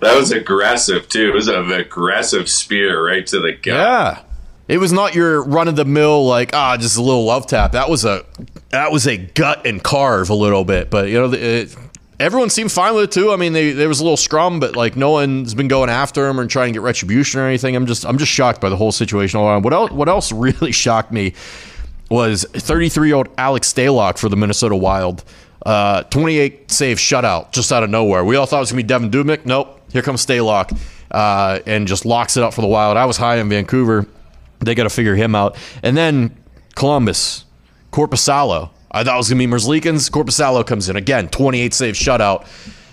That 0.00 0.16
was 0.16 0.32
aggressive 0.32 1.08
too. 1.08 1.28
It 1.28 1.34
was 1.34 1.48
an 1.48 1.70
aggressive 1.72 2.48
spear 2.48 3.06
right 3.06 3.26
to 3.28 3.40
the 3.40 3.52
gut. 3.52 3.64
Yeah. 3.66 4.22
It 4.68 4.78
was 4.78 4.92
not 4.92 5.14
your 5.14 5.42
run 5.42 5.68
of 5.68 5.76
the 5.76 5.84
mill 5.84 6.26
like 6.26 6.54
ah 6.54 6.76
just 6.76 6.96
a 6.96 7.02
little 7.02 7.24
love 7.24 7.46
tap. 7.46 7.72
That 7.72 7.88
was 7.88 8.04
a 8.04 8.24
that 8.70 8.90
was 8.90 9.06
a 9.06 9.16
gut 9.16 9.66
and 9.66 9.82
carve 9.82 10.30
a 10.30 10.34
little 10.34 10.64
bit. 10.64 10.90
But 10.90 11.08
you 11.08 11.14
know 11.14 11.32
it, 11.32 11.76
everyone 12.18 12.50
seemed 12.50 12.72
fine 12.72 12.94
with 12.94 13.04
it 13.04 13.12
too. 13.12 13.32
I 13.32 13.36
mean 13.36 13.52
they, 13.52 13.72
there 13.72 13.88
was 13.88 14.00
a 14.00 14.02
little 14.02 14.16
scrum, 14.16 14.60
but 14.60 14.74
like 14.74 14.96
no 14.96 15.10
one's 15.10 15.54
been 15.54 15.68
going 15.68 15.90
after 15.90 16.28
him 16.28 16.40
or 16.40 16.46
trying 16.46 16.68
to 16.68 16.78
get 16.78 16.82
retribution 16.82 17.40
or 17.40 17.46
anything. 17.46 17.76
I'm 17.76 17.86
just 17.86 18.04
I'm 18.06 18.18
just 18.18 18.32
shocked 18.32 18.60
by 18.60 18.68
the 18.70 18.76
whole 18.76 18.92
situation 18.92 19.38
all 19.38 19.48
around. 19.48 19.62
What 19.62 19.72
else 19.72 19.90
what 19.92 20.08
else 20.08 20.32
really 20.32 20.72
shocked 20.72 21.12
me 21.12 21.34
was 22.10 22.44
33 22.52 23.08
year 23.08 23.16
old 23.16 23.28
Alex 23.38 23.72
Stalock 23.72 24.18
for 24.18 24.28
the 24.28 24.36
Minnesota 24.36 24.76
Wild. 24.76 25.24
Uh, 25.64 26.02
28 26.04 26.70
save 26.70 26.96
shutout 26.98 27.52
just 27.52 27.72
out 27.72 27.82
of 27.82 27.90
nowhere. 27.90 28.24
We 28.24 28.36
all 28.36 28.46
thought 28.46 28.58
it 28.58 28.60
was 28.60 28.72
going 28.72 28.86
to 28.86 28.98
be 28.98 29.08
Devan 29.08 29.10
Dubnyk. 29.10 29.46
Nope. 29.46 29.80
Here 29.92 30.02
comes 30.02 30.24
Stalock 30.24 30.76
uh, 31.10 31.60
and 31.66 31.86
just 31.86 32.04
locks 32.04 32.36
it 32.36 32.42
up 32.42 32.54
for 32.54 32.62
the 32.62 32.66
Wild. 32.66 32.96
I 32.96 33.04
was 33.04 33.16
high 33.16 33.36
in 33.36 33.48
Vancouver. 33.48 34.06
They 34.60 34.74
got 34.74 34.84
to 34.84 34.90
figure 34.90 35.14
him 35.14 35.34
out. 35.34 35.56
And 35.82 35.96
then 35.96 36.36
Columbus, 36.74 37.44
Korpisalo. 37.92 38.70
I 38.90 39.04
thought 39.04 39.14
it 39.14 39.18
was 39.18 39.28
going 39.28 39.40
to 39.40 39.46
be 39.46 39.52
Merzlikins. 39.52 40.10
Korpisalo 40.10 40.66
comes 40.66 40.88
in 40.88 40.96
again, 40.96 41.28
28 41.28 41.72
save 41.72 41.94
shutout, 41.94 42.46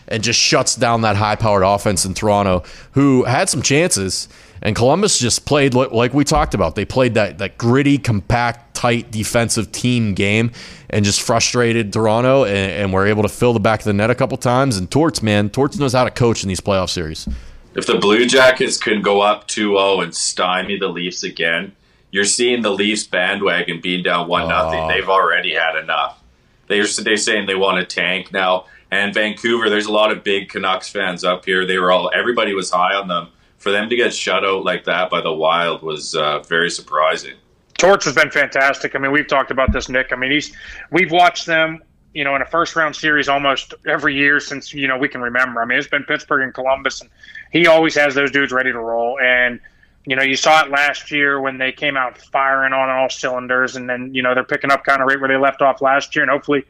and 0.08 0.24
just 0.24 0.40
shuts 0.40 0.76
down 0.76 1.02
that 1.02 1.16
high 1.16 1.36
powered 1.36 1.64
offense 1.64 2.06
in 2.06 2.14
Toronto, 2.14 2.64
who 2.92 3.24
had 3.24 3.50
some 3.50 3.62
chances. 3.62 4.30
And 4.62 4.76
Columbus 4.76 5.20
just 5.20 5.46
played 5.46 5.74
like 5.74 6.14
we 6.14 6.24
talked 6.24 6.54
about. 6.54 6.76
They 6.76 6.86
played 6.86 7.14
that, 7.14 7.38
that 7.38 7.58
gritty, 7.58 7.98
compact, 7.98 8.76
tight 8.76 9.12
defensive 9.12 9.72
team 9.72 10.14
game 10.14 10.52
and 10.90 11.04
just 11.04 11.22
frustrated 11.22 11.92
Toronto 11.92 12.46
and, 12.46 12.72
and 12.72 12.94
were 12.94 13.06
able 13.06 13.24
to 13.24 13.30
fill 13.30 13.54
the 13.54 13.60
back 13.60 13.82
of 13.82 13.86
the 13.86 13.94
net 13.94 14.10
a 14.10 14.16
couple 14.16 14.38
times. 14.38 14.78
And 14.78 14.90
Torts, 14.90 15.22
man, 15.22 15.50
Torts 15.50 15.78
knows 15.78 15.94
how 15.94 16.04
to 16.04 16.12
coach 16.12 16.44
in 16.44 16.48
these 16.48 16.62
playoff 16.62 16.90
series. 16.90 17.28
If 17.76 17.86
the 17.86 17.98
Blue 17.98 18.26
Jackets 18.26 18.78
can 18.78 19.02
go 19.02 19.22
up 19.22 19.48
2-0 19.48 20.04
and 20.04 20.16
stymie 20.16 20.78
the 20.78 20.88
Leafs 20.88 21.24
again, 21.24 21.74
you're 22.12 22.24
seeing 22.24 22.62
the 22.62 22.72
Leafs 22.72 23.06
bandwagon 23.06 23.82
being 23.82 24.04
down 24.04 24.28
one 24.28 24.48
nothing. 24.48 24.80
Oh. 24.80 24.88
They've 24.88 25.10
already 25.10 25.54
had 25.54 25.76
enough. 25.76 26.22
They're 26.68 26.86
they're 26.86 27.18
saying 27.18 27.48
they 27.48 27.56
want 27.56 27.78
to 27.80 27.96
tank 27.96 28.32
now. 28.32 28.66
And 28.92 29.14
Vancouver, 29.14 29.70
there's 29.70 29.86
a 29.86 29.92
lot 29.92 30.12
of 30.12 30.24
big 30.24 30.50
Canucks 30.50 30.90
fans 30.90 31.24
up 31.24 31.46
here. 31.46 31.66
They 31.66 31.78
were 31.78 31.92
all 31.92 32.12
everybody 32.14 32.54
was 32.54 32.72
high 32.72 32.96
on 32.96 33.08
them. 33.08 33.30
For 33.60 33.72
them 33.72 33.90
to 33.90 33.96
get 33.96 34.14
shut 34.14 34.44
out 34.44 34.64
like 34.64 34.86
that 34.86 35.10
by 35.10 35.22
the 35.22 35.32
Wild 35.34 35.82
was 35.84 36.16
uh, 36.16 36.40
very 36.40 36.70
surprising. 36.70 37.36
Torts 37.78 38.06
has 38.06 38.16
been 38.16 38.32
fantastic. 38.32 38.96
I 38.96 39.00
mean, 39.00 39.12
we've 39.12 39.28
talked 39.28 39.52
about 39.52 39.72
this, 39.72 39.88
Nick. 39.90 40.12
I 40.12 40.16
mean, 40.16 40.32
he's 40.32 40.54
we've 40.92 41.12
watched 41.12 41.46
them, 41.46 41.82
you 42.14 42.24
know, 42.24 42.36
in 42.36 42.42
a 42.42 42.46
first 42.46 42.76
round 42.76 42.96
series 42.96 43.30
almost 43.30 43.74
every 43.88 44.16
year 44.16 44.40
since 44.40 44.74
you 44.74 44.88
know 44.88 44.98
we 44.98 45.08
can 45.08 45.22
remember. 45.22 45.62
I 45.62 45.66
mean, 45.66 45.78
it's 45.78 45.88
been 45.88 46.04
Pittsburgh 46.04 46.44
and 46.44 46.54
Columbus, 46.54 47.02
and 47.02 47.10
he 47.52 47.68
always 47.68 47.96
has 47.96 48.16
those 48.16 48.32
dudes 48.32 48.52
ready 48.52 48.72
to 48.72 48.80
roll. 48.80 49.20
And 49.22 49.60
you 50.06 50.16
know, 50.16 50.24
you 50.24 50.36
saw 50.36 50.64
it 50.64 50.72
last 50.72 51.12
year 51.12 51.40
when 51.40 51.58
they 51.58 51.72
came 51.72 51.96
out 51.98 52.18
firing 52.18 52.74
on 52.74 52.90
all 52.90 53.10
cylinders, 53.10 53.76
and 53.76 53.90
then 53.90 54.14
you 54.14 54.22
know 54.24 54.34
they're 54.34 54.44
picking 54.44 54.72
up 54.72 54.84
kind 54.84 55.02
of 55.02 55.08
right 55.08 55.20
where 55.20 55.30
they 55.30 55.38
left 55.38 55.62
off 55.62 55.82
last 55.82 56.16
year, 56.16 56.24
and 56.24 56.32
hopefully 56.32 56.64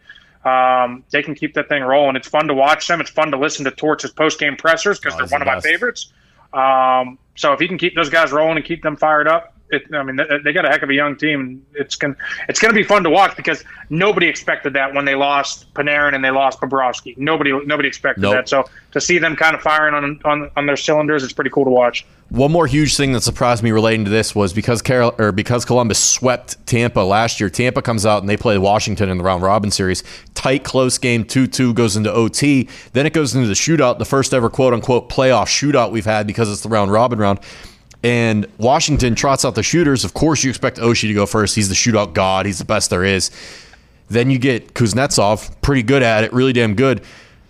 um, 0.45 1.03
they 1.11 1.21
can 1.21 1.35
keep 1.35 1.53
that 1.55 1.69
thing 1.69 1.83
rolling. 1.83 2.15
It's 2.15 2.27
fun 2.27 2.47
to 2.47 2.53
watch 2.53 2.87
them. 2.87 3.01
It's 3.01 3.09
fun 3.09 3.31
to 3.31 3.37
listen 3.37 3.65
to 3.65 3.71
Torts' 3.71 4.09
post 4.11 4.39
game 4.39 4.55
pressers 4.55 4.99
because 4.99 5.15
Oh, 5.15 5.17
they're 5.25 5.27
one 5.27 5.45
the 5.45 5.51
of 5.51 5.55
my 5.55 5.61
favorites. 5.61 6.11
Um, 6.53 7.19
so 7.35 7.53
if 7.53 7.59
he 7.59 7.67
can 7.67 7.77
keep 7.77 7.95
those 7.95 8.09
guys 8.09 8.31
rolling 8.31 8.57
and 8.57 8.65
keep 8.65 8.81
them 8.81 8.95
fired 8.95 9.27
up, 9.27 9.53
it, 9.71 9.83
I 9.93 10.03
mean, 10.03 10.15
they, 10.15 10.25
they 10.43 10.53
got 10.53 10.65
a 10.65 10.69
heck 10.69 10.81
of 10.81 10.89
a 10.89 10.93
young 10.93 11.15
team. 11.15 11.65
It's 11.73 11.95
going 11.95 12.15
it's 12.47 12.59
to 12.59 12.73
be 12.73 12.83
fun 12.83 13.03
to 13.03 13.09
watch 13.09 13.35
because 13.35 13.63
nobody 13.89 14.27
expected 14.27 14.73
that 14.73 14.93
when 14.93 15.05
they 15.05 15.15
lost 15.15 15.71
Panarin 15.73 16.15
and 16.15 16.23
they 16.23 16.31
lost 16.31 16.59
Bobrovsky. 16.59 17.17
Nobody 17.17 17.51
nobody 17.65 17.87
expected 17.87 18.21
Nope. 18.21 18.33
that. 18.33 18.49
So 18.49 18.65
to 18.91 19.01
see 19.01 19.17
them 19.17 19.35
kind 19.35 19.55
of 19.55 19.61
firing 19.61 19.93
on, 19.93 20.19
on 20.25 20.51
on 20.55 20.65
their 20.65 20.77
cylinders, 20.77 21.23
it's 21.23 21.33
pretty 21.33 21.51
cool 21.51 21.65
to 21.65 21.69
watch. 21.71 22.05
One 22.29 22.51
more 22.51 22.67
huge 22.67 22.95
thing 22.95 23.13
that 23.13 23.21
surprised 23.21 23.63
me 23.63 23.71
relating 23.71 24.05
to 24.05 24.11
this 24.11 24.35
was 24.35 24.53
because 24.53 24.83
Carol 24.83 25.15
or 25.17 25.31
because 25.31 25.65
Columbus 25.65 25.97
swept 26.03 26.63
Tampa 26.67 26.99
last 26.99 27.39
year. 27.39 27.49
Tampa 27.49 27.81
comes 27.81 28.05
out 28.05 28.21
and 28.21 28.29
they 28.29 28.37
play 28.37 28.57
Washington 28.59 29.09
in 29.09 29.17
the 29.17 29.23
round 29.23 29.41
robin 29.41 29.71
series. 29.71 30.03
Tight, 30.35 30.63
close 30.63 30.97
game, 30.97 31.25
two 31.25 31.47
two 31.47 31.73
goes 31.73 31.95
into 31.95 32.11
OT. 32.13 32.69
Then 32.93 33.05
it 33.05 33.13
goes 33.13 33.35
into 33.35 33.47
the 33.47 33.55
shootout, 33.55 33.97
the 33.97 34.05
first 34.05 34.33
ever 34.33 34.49
quote 34.49 34.73
unquote 34.73 35.09
playoff 35.09 35.45
shootout 35.45 35.91
we've 35.91 36.05
had 36.05 36.27
because 36.27 36.51
it's 36.51 36.61
the 36.61 36.69
round 36.69 36.91
robin 36.91 37.19
round. 37.19 37.39
And 38.03 38.47
Washington 38.57 39.15
trots 39.15 39.43
out 39.43 39.55
the 39.55 39.63
shooters. 39.63 40.05
Of 40.05 40.13
course, 40.13 40.43
you 40.43 40.49
expect 40.49 40.77
Oshie 40.77 41.07
to 41.07 41.13
go 41.13 41.25
first. 41.25 41.55
He's 41.55 41.69
the 41.69 41.75
shootout 41.75 42.13
god. 42.13 42.45
He's 42.45 42.59
the 42.59 42.65
best 42.65 42.89
there 42.89 43.03
is. 43.03 43.29
Then 44.07 44.31
you 44.31 44.39
get 44.39 44.73
Kuznetsov, 44.73 45.61
pretty 45.61 45.83
good 45.83 46.01
at 46.01 46.23
it, 46.23 46.33
really 46.33 46.53
damn 46.53 46.75
good. 46.75 47.01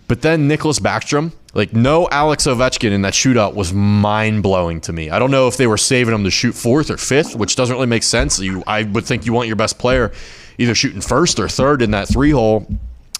But 0.07 0.23
then 0.23 0.49
Nicklas 0.49 0.79
Backstrom, 0.79 1.31
like 1.53 1.71
no 1.73 2.09
Alex 2.09 2.47
Ovechkin 2.47 2.91
in 2.91 3.03
that 3.03 3.13
shootout 3.13 3.53
was 3.53 3.71
mind 3.71 4.43
blowing 4.43 4.81
to 4.81 4.93
me. 4.93 5.09
I 5.09 5.19
don't 5.19 5.31
know 5.31 5.47
if 5.47 5.55
they 5.55 5.67
were 5.67 5.77
saving 5.77 6.13
him 6.13 6.23
to 6.23 6.31
shoot 6.31 6.53
fourth 6.53 6.89
or 6.89 6.97
fifth, 6.97 7.35
which 7.35 7.55
doesn't 7.55 7.75
really 7.75 7.87
make 7.87 8.03
sense. 8.03 8.39
You, 8.39 8.63
I 8.65 8.83
would 8.83 9.05
think 9.05 9.25
you 9.25 9.33
want 9.33 9.47
your 9.47 9.55
best 9.55 9.77
player 9.77 10.11
either 10.57 10.75
shooting 10.75 11.01
first 11.01 11.39
or 11.39 11.47
third 11.47 11.81
in 11.81 11.91
that 11.91 12.07
three 12.07 12.31
hole. 12.31 12.65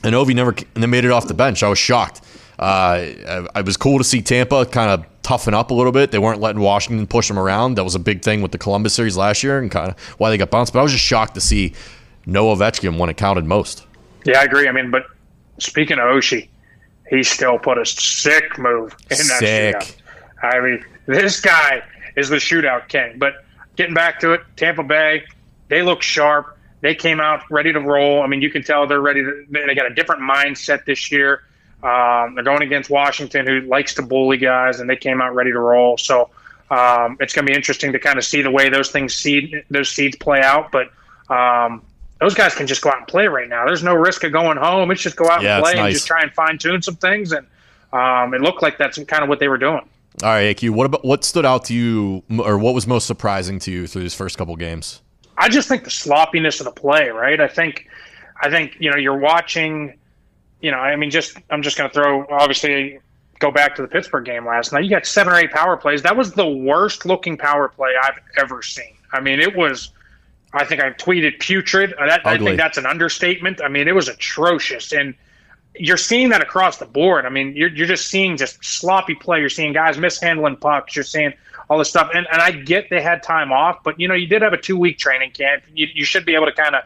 And 0.03 0.15
Ovi 0.15 0.33
never 0.33 0.55
made 0.87 1.05
it 1.05 1.11
off 1.11 1.27
the 1.27 1.33
bench. 1.33 1.63
I 1.63 1.69
was 1.69 1.79
shocked. 1.79 2.21
Uh, 2.57 2.63
I, 2.63 3.47
I 3.55 3.61
was 3.61 3.77
cool 3.77 3.97
to 3.97 4.03
see 4.03 4.21
Tampa 4.21 4.65
kind 4.65 4.91
of 4.91 5.05
toughen 5.29 5.53
up 5.53 5.69
a 5.69 5.73
little 5.75 5.91
bit. 5.91 6.09
They 6.09 6.17
weren't 6.17 6.41
letting 6.41 6.59
Washington 6.59 7.05
push 7.05 7.27
them 7.27 7.37
around. 7.37 7.75
That 7.75 7.83
was 7.83 7.93
a 7.93 7.99
big 7.99 8.23
thing 8.23 8.41
with 8.41 8.51
the 8.51 8.57
Columbus 8.57 8.95
series 8.95 9.15
last 9.15 9.43
year 9.43 9.59
and 9.59 9.69
kind 9.69 9.91
of 9.91 9.99
why 10.17 10.31
they 10.31 10.37
got 10.37 10.49
bounced. 10.49 10.73
But 10.73 10.79
I 10.79 10.81
was 10.81 10.91
just 10.91 11.03
shocked 11.03 11.35
to 11.35 11.41
see 11.41 11.73
no 12.25 12.47
Ovechkin 12.47 12.97
when 12.97 13.11
it 13.11 13.17
counted 13.17 13.45
most. 13.45 13.85
Yeah, 14.25 14.39
I 14.39 14.45
agree. 14.45 14.67
I 14.67 14.71
mean, 14.71 14.89
but 14.89 15.05
speaking 15.59 15.99
of 15.99 16.05
Oshie, 16.05 16.47
he 17.11 17.21
still 17.21 17.59
put 17.59 17.77
a 17.77 17.85
sick 17.85 18.57
move 18.57 18.95
in 19.11 19.17
that 19.17 19.37
Sick. 19.39 19.75
shootout. 19.75 19.95
I 20.41 20.59
mean, 20.61 20.83
this 21.05 21.39
guy 21.39 21.83
is 22.15 22.29
the 22.29 22.37
shootout 22.37 22.87
king. 22.87 23.19
But 23.19 23.45
getting 23.75 23.93
back 23.93 24.19
to 24.21 24.33
it, 24.33 24.41
Tampa 24.57 24.81
Bay, 24.81 25.25
they 25.67 25.83
look 25.83 26.01
sharp. 26.01 26.57
They 26.81 26.95
came 26.95 27.19
out 27.19 27.43
ready 27.51 27.71
to 27.71 27.79
roll. 27.79 28.23
I 28.23 28.27
mean, 28.27 28.41
you 28.41 28.49
can 28.49 28.63
tell 28.63 28.87
they're 28.87 28.99
ready 28.99 29.21
to. 29.21 29.45
They 29.47 29.75
got 29.75 29.91
a 29.91 29.93
different 29.93 30.23
mindset 30.23 30.85
this 30.85 31.11
year. 31.11 31.43
Um, 31.83 32.35
they're 32.35 32.43
going 32.43 32.61
against 32.61 32.89
Washington, 32.89 33.47
who 33.47 33.61
likes 33.61 33.93
to 33.95 34.01
bully 34.01 34.37
guys, 34.37 34.79
and 34.79 34.89
they 34.89 34.97
came 34.97 35.21
out 35.21 35.33
ready 35.33 35.51
to 35.51 35.59
roll. 35.59 35.97
So 35.97 36.29
um, 36.69 37.17
it's 37.19 37.33
going 37.33 37.45
to 37.45 37.51
be 37.51 37.55
interesting 37.55 37.91
to 37.93 37.99
kind 37.99 38.17
of 38.17 38.25
see 38.25 38.41
the 38.41 38.51
way 38.51 38.69
those 38.69 38.91
things 38.91 39.13
seed 39.13 39.63
those 39.69 39.89
seeds 39.89 40.15
play 40.17 40.41
out. 40.41 40.71
But 40.71 40.91
um, 41.33 41.81
those 42.19 42.33
guys 42.33 42.53
can 42.53 42.67
just 42.67 42.81
go 42.81 42.89
out 42.89 42.97
and 42.97 43.07
play 43.07 43.27
right 43.27 43.47
now. 43.47 43.65
There's 43.65 43.83
no 43.83 43.95
risk 43.95 44.23
of 44.23 44.31
going 44.31 44.57
home. 44.57 44.91
It's 44.91 45.01
just 45.01 45.15
go 45.15 45.29
out 45.29 45.41
Yeah, 45.41 45.57
and 45.57 45.63
play 45.63 45.77
and 45.77 45.93
just 45.93 46.05
try 46.05 46.21
and 46.21 46.31
fine 46.33 46.57
tune 46.57 46.81
some 46.81 46.97
things. 46.97 47.31
And 47.31 47.47
um, 47.93 48.33
it 48.33 48.41
looked 48.41 48.61
like 48.61 48.77
that's 48.77 49.01
kind 49.05 49.23
of 49.23 49.29
what 49.29 49.39
they 49.39 49.47
were 49.47 49.57
doing. 49.57 49.87
All 50.21 50.29
right, 50.29 50.55
AQ. 50.55 50.71
What 50.71 50.85
about 50.85 51.05
what 51.05 51.23
stood 51.23 51.45
out 51.45 51.65
to 51.65 51.73
you, 51.73 52.23
or 52.39 52.57
what 52.57 52.73
was 52.73 52.85
most 52.85 53.07
surprising 53.07 53.57
to 53.59 53.71
you 53.71 53.87
through 53.87 54.01
these 54.01 54.15
first 54.15 54.37
couple 54.37 54.55
games? 54.57 55.01
I 55.37 55.47
just 55.47 55.69
think 55.69 55.85
the 55.85 55.91
sloppiness 55.91 56.59
of 56.59 56.65
the 56.65 56.71
play, 56.71 57.07
right? 57.09 57.39
I 57.39 57.47
think, 57.47 57.87
I 58.41 58.49
think 58.49 58.75
you 58.79 58.91
know, 58.91 58.97
you're 58.97 59.17
watching. 59.17 59.97
You 60.61 60.71
know, 60.71 60.77
I 60.77 60.95
mean, 60.95 61.09
just 61.09 61.37
I'm 61.49 61.61
just 61.61 61.77
going 61.77 61.89
to 61.89 61.93
throw 61.93 62.25
obviously 62.29 62.99
go 63.39 63.51
back 63.51 63.75
to 63.75 63.81
the 63.81 63.87
Pittsburgh 63.87 64.25
game 64.25 64.45
last 64.45 64.73
night. 64.73 64.83
You 64.83 64.89
got 64.89 65.05
seven 65.05 65.31
or 65.31 65.37
eight 65.37 65.51
power 65.51 65.77
plays. 65.77 66.01
That 66.01 66.17
was 66.17 66.33
the 66.33 66.47
worst 66.47 67.05
looking 67.05 67.37
power 67.37 67.69
play 67.69 67.91
I've 68.01 68.19
ever 68.37 68.61
seen. 68.61 68.95
I 69.13 69.21
mean, 69.21 69.39
it 69.39 69.55
was. 69.55 69.91
I 70.51 70.65
think 70.65 70.81
I 70.81 70.91
tweeted 70.91 71.39
putrid. 71.39 71.93
Uh, 71.93 72.07
That, 72.07 72.25
I 72.25 72.37
think 72.37 72.57
that's 72.57 72.77
an 72.77 72.85
understatement. 72.85 73.61
I 73.61 73.67
mean, 73.67 73.87
it 73.87 73.93
was 73.93 74.07
atrocious, 74.07 74.91
and 74.91 75.13
you're 75.75 75.97
seeing 75.97 76.29
that 76.29 76.41
across 76.41 76.77
the 76.77 76.85
board. 76.85 77.25
I 77.25 77.29
mean, 77.29 77.55
you're, 77.55 77.69
you're 77.69 77.87
just 77.87 78.07
seeing 78.07 78.35
just 78.35 78.63
sloppy 78.65 79.15
play. 79.15 79.39
You're 79.39 79.49
seeing 79.49 79.73
guys 79.73 79.97
mishandling 79.97 80.57
pucks. 80.57 80.95
You're 80.95 81.05
seeing 81.05 81.33
all 81.69 81.77
this 81.77 81.89
stuff. 81.89 82.09
And, 82.13 82.27
and 82.31 82.41
I 82.41 82.51
get 82.51 82.89
they 82.89 83.01
had 83.01 83.21
time 83.23 83.51
off, 83.51 83.83
but, 83.83 83.99
you 83.99 84.07
know, 84.07 84.15
you 84.15 84.27
did 84.27 84.41
have 84.41 84.53
a 84.53 84.57
two 84.57 84.77
week 84.77 84.97
training 84.97 85.31
camp. 85.31 85.63
You, 85.73 85.87
you 85.93 86.03
should 86.03 86.25
be 86.25 86.35
able 86.35 86.47
to 86.47 86.51
kind 86.51 86.75
of 86.75 86.83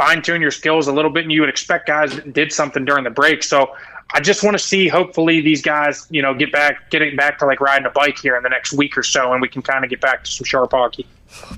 fine 0.00 0.22
tune 0.22 0.40
your 0.40 0.50
skills 0.50 0.88
a 0.88 0.92
little 0.92 1.10
bit, 1.10 1.24
and 1.24 1.32
you 1.32 1.40
would 1.42 1.50
expect 1.50 1.86
guys 1.86 2.14
that 2.14 2.32
did 2.32 2.50
something 2.50 2.86
during 2.86 3.04
the 3.04 3.10
break. 3.10 3.42
So 3.42 3.76
I 4.14 4.20
just 4.20 4.42
want 4.42 4.54
to 4.54 4.58
see, 4.58 4.88
hopefully, 4.88 5.42
these 5.42 5.60
guys, 5.60 6.06
you 6.10 6.22
know, 6.22 6.32
get 6.32 6.50
back, 6.50 6.88
getting 6.90 7.16
back 7.16 7.38
to 7.40 7.46
like 7.46 7.60
riding 7.60 7.86
a 7.86 7.90
bike 7.90 8.18
here 8.18 8.34
in 8.34 8.42
the 8.42 8.48
next 8.48 8.72
week 8.72 8.96
or 8.96 9.02
so, 9.02 9.32
and 9.32 9.42
we 9.42 9.48
can 9.48 9.60
kind 9.60 9.84
of 9.84 9.90
get 9.90 10.00
back 10.00 10.24
to 10.24 10.30
some 10.30 10.46
sharp 10.46 10.70
hockey. 10.70 11.04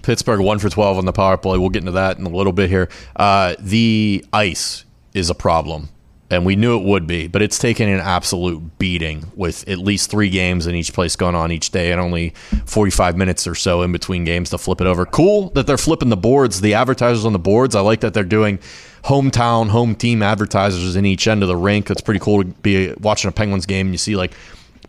Pittsburgh 0.03 0.41
one 0.41 0.59
for 0.59 0.69
twelve 0.69 0.99
on 0.99 1.07
the 1.07 1.13
power 1.13 1.37
play. 1.39 1.57
We'll 1.57 1.71
get 1.71 1.83
into 1.83 1.93
that 1.93 2.19
in 2.19 2.27
a 2.27 2.31
little 2.31 2.53
bit 2.53 2.69
here. 2.69 2.89
Uh, 3.15 3.55
the 3.61 4.25
ice 4.33 4.85
is 5.15 5.31
a 5.31 5.35
problem, 5.35 5.89
and 6.33 6.47
we 6.47 6.57
knew 6.57 6.79
it 6.79 6.85
would 6.85 7.07
be, 7.07 7.29
but 7.29 7.43
it's 7.43 7.59
taken 7.59 7.91
an 7.91 8.01
absolute 8.01 8.79
beating 8.79 9.31
with 9.37 9.69
at 9.69 9.79
least 9.79 10.11
three 10.11 10.31
games 10.31 10.67
in 10.67 10.75
each 10.75 10.95
place 10.95 11.15
going 11.15 11.35
on 11.35 11.53
each 11.53 11.71
day, 11.71 11.93
and 11.93 12.01
only 12.01 12.31
forty-five 12.65 13.19
minutes 13.19 13.47
or 13.47 13.55
so 13.55 13.83
in 13.83 13.93
between 13.93 14.25
games 14.25 14.49
to 14.49 14.57
flip 14.57 14.81
it 14.81 14.87
over. 14.87 15.05
Cool 15.05 15.51
that 15.51 15.67
they're 15.67 15.77
flipping 15.77 16.09
the 16.09 16.17
boards, 16.17 16.63
the 16.63 16.73
advertisers 16.73 17.27
on 17.27 17.35
the 17.35 17.39
boards. 17.39 17.77
I 17.77 17.81
like 17.81 18.01
that 18.01 18.15
they're 18.15 18.25
doing 18.25 18.59
hometown, 19.05 19.69
home 19.69 19.95
team 19.95 20.23
advertisers 20.23 20.97
in 20.97 21.05
each 21.05 21.29
end 21.29 21.43
of 21.43 21.49
the 21.49 21.57
rink. 21.57 21.91
It's 21.91 22.01
pretty 22.01 22.21
cool 22.21 22.43
to 22.43 22.49
be 22.49 22.95
watching 22.95 23.29
a 23.29 23.33
Penguins 23.33 23.67
game 23.67 23.89
and 23.89 23.95
you 23.95 23.99
see 23.99 24.17
like 24.17 24.33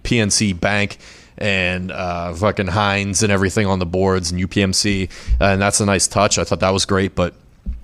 PNC 0.04 0.58
Bank 0.58 0.98
and 1.38 1.92
uh, 1.92 2.34
fucking 2.34 2.68
Heinz 2.68 3.22
and 3.22 3.34
everything 3.34 3.68
on 3.68 3.80
the 3.80 3.86
boards 3.86 4.32
and 4.32 4.40
UPMC, 4.40 5.10
and 5.42 5.62
that's 5.62 5.82
a 5.82 5.86
nice 5.86 6.08
touch. 6.08 6.38
I 6.38 6.46
thought 6.46 6.62
that 6.62 6.70
was 6.70 6.86
great, 6.86 7.16
but 7.16 7.34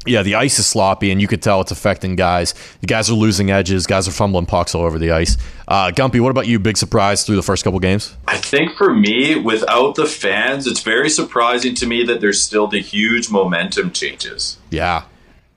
yeah, 0.09 0.23
the 0.23 0.35
ice 0.35 0.59
is 0.59 0.67
sloppy, 0.67 1.11
and 1.11 1.21
you 1.21 1.27
could 1.27 1.41
tell 1.41 1.61
it's 1.61 1.71
affecting 1.71 2.15
guys. 2.15 2.53
The 2.81 2.87
guys 2.87 3.09
are 3.09 3.13
losing 3.13 3.51
edges. 3.51 3.87
Guys 3.87 4.07
are 4.07 4.11
fumbling 4.11 4.45
pucks 4.45 4.75
all 4.75 4.83
over 4.83 4.99
the 4.99 5.11
ice. 5.11 5.37
Uh, 5.67 5.91
Gumpy, 5.91 6.19
what 6.19 6.31
about 6.31 6.47
you? 6.47 6.59
Big 6.59 6.77
surprise 6.77 7.23
through 7.25 7.35
the 7.35 7.43
first 7.43 7.63
couple 7.63 7.79
games? 7.79 8.15
I 8.27 8.37
think 8.37 8.75
for 8.75 8.93
me, 8.93 9.35
without 9.35 9.95
the 9.95 10.05
fans, 10.05 10.67
it's 10.67 10.81
very 10.81 11.09
surprising 11.09 11.75
to 11.75 11.87
me 11.87 12.03
that 12.05 12.21
there's 12.21 12.41
still 12.41 12.67
the 12.67 12.81
huge 12.81 13.29
momentum 13.29 13.91
changes. 13.91 14.57
Yeah, 14.71 15.03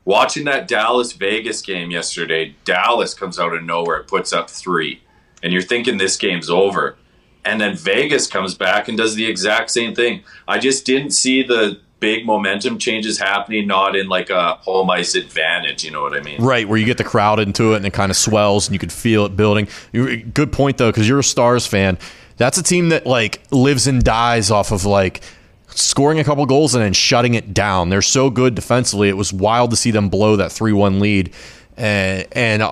Watching 0.04 0.44
that 0.46 0.66
Dallas 0.66 1.12
Vegas 1.12 1.62
game 1.62 1.92
yesterday, 1.92 2.56
Dallas 2.64 3.14
comes 3.14 3.38
out 3.38 3.54
of 3.54 3.62
nowhere, 3.62 4.02
puts 4.02 4.32
up 4.32 4.50
three, 4.50 5.00
and 5.42 5.52
you're 5.52 5.62
thinking 5.62 5.96
this 5.96 6.16
game's 6.16 6.50
over. 6.50 6.96
And 7.44 7.60
then 7.60 7.76
Vegas 7.76 8.26
comes 8.26 8.54
back 8.54 8.88
and 8.88 8.96
does 8.96 9.14
the 9.14 9.26
exact 9.26 9.70
same 9.70 9.94
thing. 9.94 10.22
I 10.46 10.58
just 10.58 10.84
didn't 10.86 11.10
see 11.10 11.42
the 11.42 11.80
big 12.02 12.26
momentum 12.26 12.78
changes 12.78 13.18
happening, 13.18 13.66
not 13.68 13.94
in 13.96 14.08
like 14.08 14.28
a 14.28 14.54
home 14.56 14.90
ice 14.90 15.14
advantage, 15.14 15.84
you 15.84 15.90
know 15.92 16.02
what 16.02 16.12
I 16.12 16.20
mean? 16.20 16.42
right. 16.42 16.68
Where 16.68 16.76
you 16.76 16.84
get 16.84 16.98
the 16.98 17.04
crowd 17.04 17.38
into 17.38 17.72
it, 17.72 17.76
and 17.76 17.86
it 17.86 17.92
kind 17.92 18.10
of 18.10 18.16
swells, 18.16 18.66
and 18.66 18.74
you 18.74 18.78
can 18.80 18.90
feel 18.90 19.24
it 19.24 19.36
building. 19.36 19.68
Good 19.92 20.52
point 20.52 20.76
though, 20.76 20.90
because 20.90 21.08
you're 21.08 21.20
a 21.20 21.24
Stars 21.24 21.66
fan. 21.66 21.96
That's 22.36 22.58
a 22.58 22.62
team 22.62 22.88
that 22.88 23.06
like 23.06 23.40
lives 23.50 23.86
and 23.86 24.02
dies 24.02 24.50
off 24.50 24.72
of 24.72 24.84
like 24.84 25.22
scoring 25.68 26.18
a 26.18 26.24
couple 26.24 26.44
goals 26.44 26.74
and 26.74 26.82
then 26.82 26.92
shutting 26.92 27.34
it 27.34 27.54
down. 27.54 27.88
They're 27.88 28.02
so 28.02 28.28
good 28.28 28.54
defensively. 28.54 29.08
It 29.08 29.16
was 29.16 29.32
wild 29.32 29.70
to 29.70 29.76
see 29.76 29.92
them 29.92 30.08
blow 30.08 30.36
that 30.36 30.52
3 30.52 30.72
1 30.72 30.98
lead. 30.98 31.32
And, 31.76 32.26
and 32.32 32.62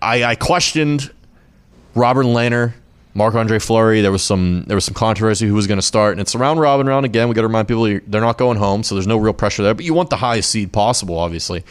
I, 0.00 0.24
I 0.24 0.34
questioned 0.34 1.12
Robin 1.94 2.26
Lehner, 2.26 2.72
Marc 3.14 3.34
Andre 3.34 3.58
Fleury. 3.58 4.00
There 4.00 4.12
was 4.12 4.22
some 4.22 4.64
there 4.66 4.76
was 4.76 4.84
some 4.84 4.94
controversy 4.94 5.46
who 5.46 5.54
was 5.54 5.66
going 5.66 5.78
to 5.78 5.86
start, 5.86 6.12
and 6.12 6.20
it's 6.20 6.34
a 6.34 6.38
round 6.38 6.60
robin 6.60 6.86
round 6.86 7.04
again. 7.06 7.28
We 7.28 7.34
got 7.34 7.42
to 7.42 7.46
remind 7.48 7.68
people 7.68 7.84
they're 7.84 8.20
not 8.20 8.38
going 8.38 8.58
home, 8.58 8.82
so 8.82 8.94
there's 8.94 9.06
no 9.06 9.18
real 9.18 9.32
pressure 9.32 9.62
there. 9.62 9.74
But 9.74 9.84
you 9.84 9.94
want 9.94 10.10
the 10.10 10.16
highest 10.16 10.50
seed 10.50 10.72
possible, 10.72 11.18
obviously. 11.18 11.64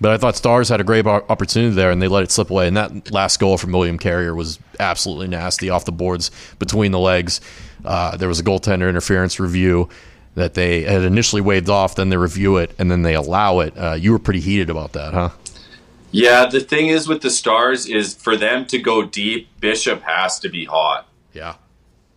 But 0.00 0.10
I 0.10 0.16
thought 0.18 0.36
Stars 0.36 0.68
had 0.68 0.80
a 0.80 0.84
great 0.84 1.06
opportunity 1.06 1.72
there, 1.74 1.90
and 1.90 2.02
they 2.02 2.08
let 2.08 2.24
it 2.24 2.30
slip 2.32 2.50
away. 2.50 2.66
And 2.66 2.76
that 2.76 3.12
last 3.12 3.38
goal 3.38 3.56
from 3.58 3.72
William 3.72 3.98
Carrier 3.98 4.34
was 4.34 4.58
absolutely 4.80 5.28
nasty 5.28 5.70
off 5.70 5.84
the 5.84 5.92
boards 5.92 6.30
between 6.58 6.90
the 6.90 6.98
legs. 6.98 7.40
Uh, 7.84 8.16
there 8.16 8.28
was 8.28 8.40
a 8.40 8.42
goaltender 8.42 8.88
interference 8.88 9.38
review 9.38 9.88
that 10.34 10.54
they 10.54 10.82
had 10.82 11.02
initially 11.02 11.40
waved 11.40 11.68
off, 11.68 11.94
then 11.94 12.08
they 12.08 12.16
review 12.16 12.56
it, 12.56 12.74
and 12.78 12.90
then 12.90 13.02
they 13.02 13.14
allow 13.14 13.60
it. 13.60 13.72
Uh, 13.78 13.92
you 13.92 14.10
were 14.10 14.18
pretty 14.18 14.40
heated 14.40 14.68
about 14.68 14.92
that, 14.94 15.14
huh? 15.14 15.28
Yeah, 16.14 16.46
the 16.46 16.60
thing 16.60 16.88
is 16.88 17.08
with 17.08 17.22
the 17.22 17.30
Stars 17.30 17.86
is 17.86 18.14
for 18.14 18.36
them 18.36 18.66
to 18.66 18.78
go 18.78 19.02
deep, 19.04 19.48
Bishop 19.60 20.02
has 20.02 20.38
to 20.40 20.48
be 20.48 20.64
hot. 20.64 21.08
Yeah. 21.32 21.56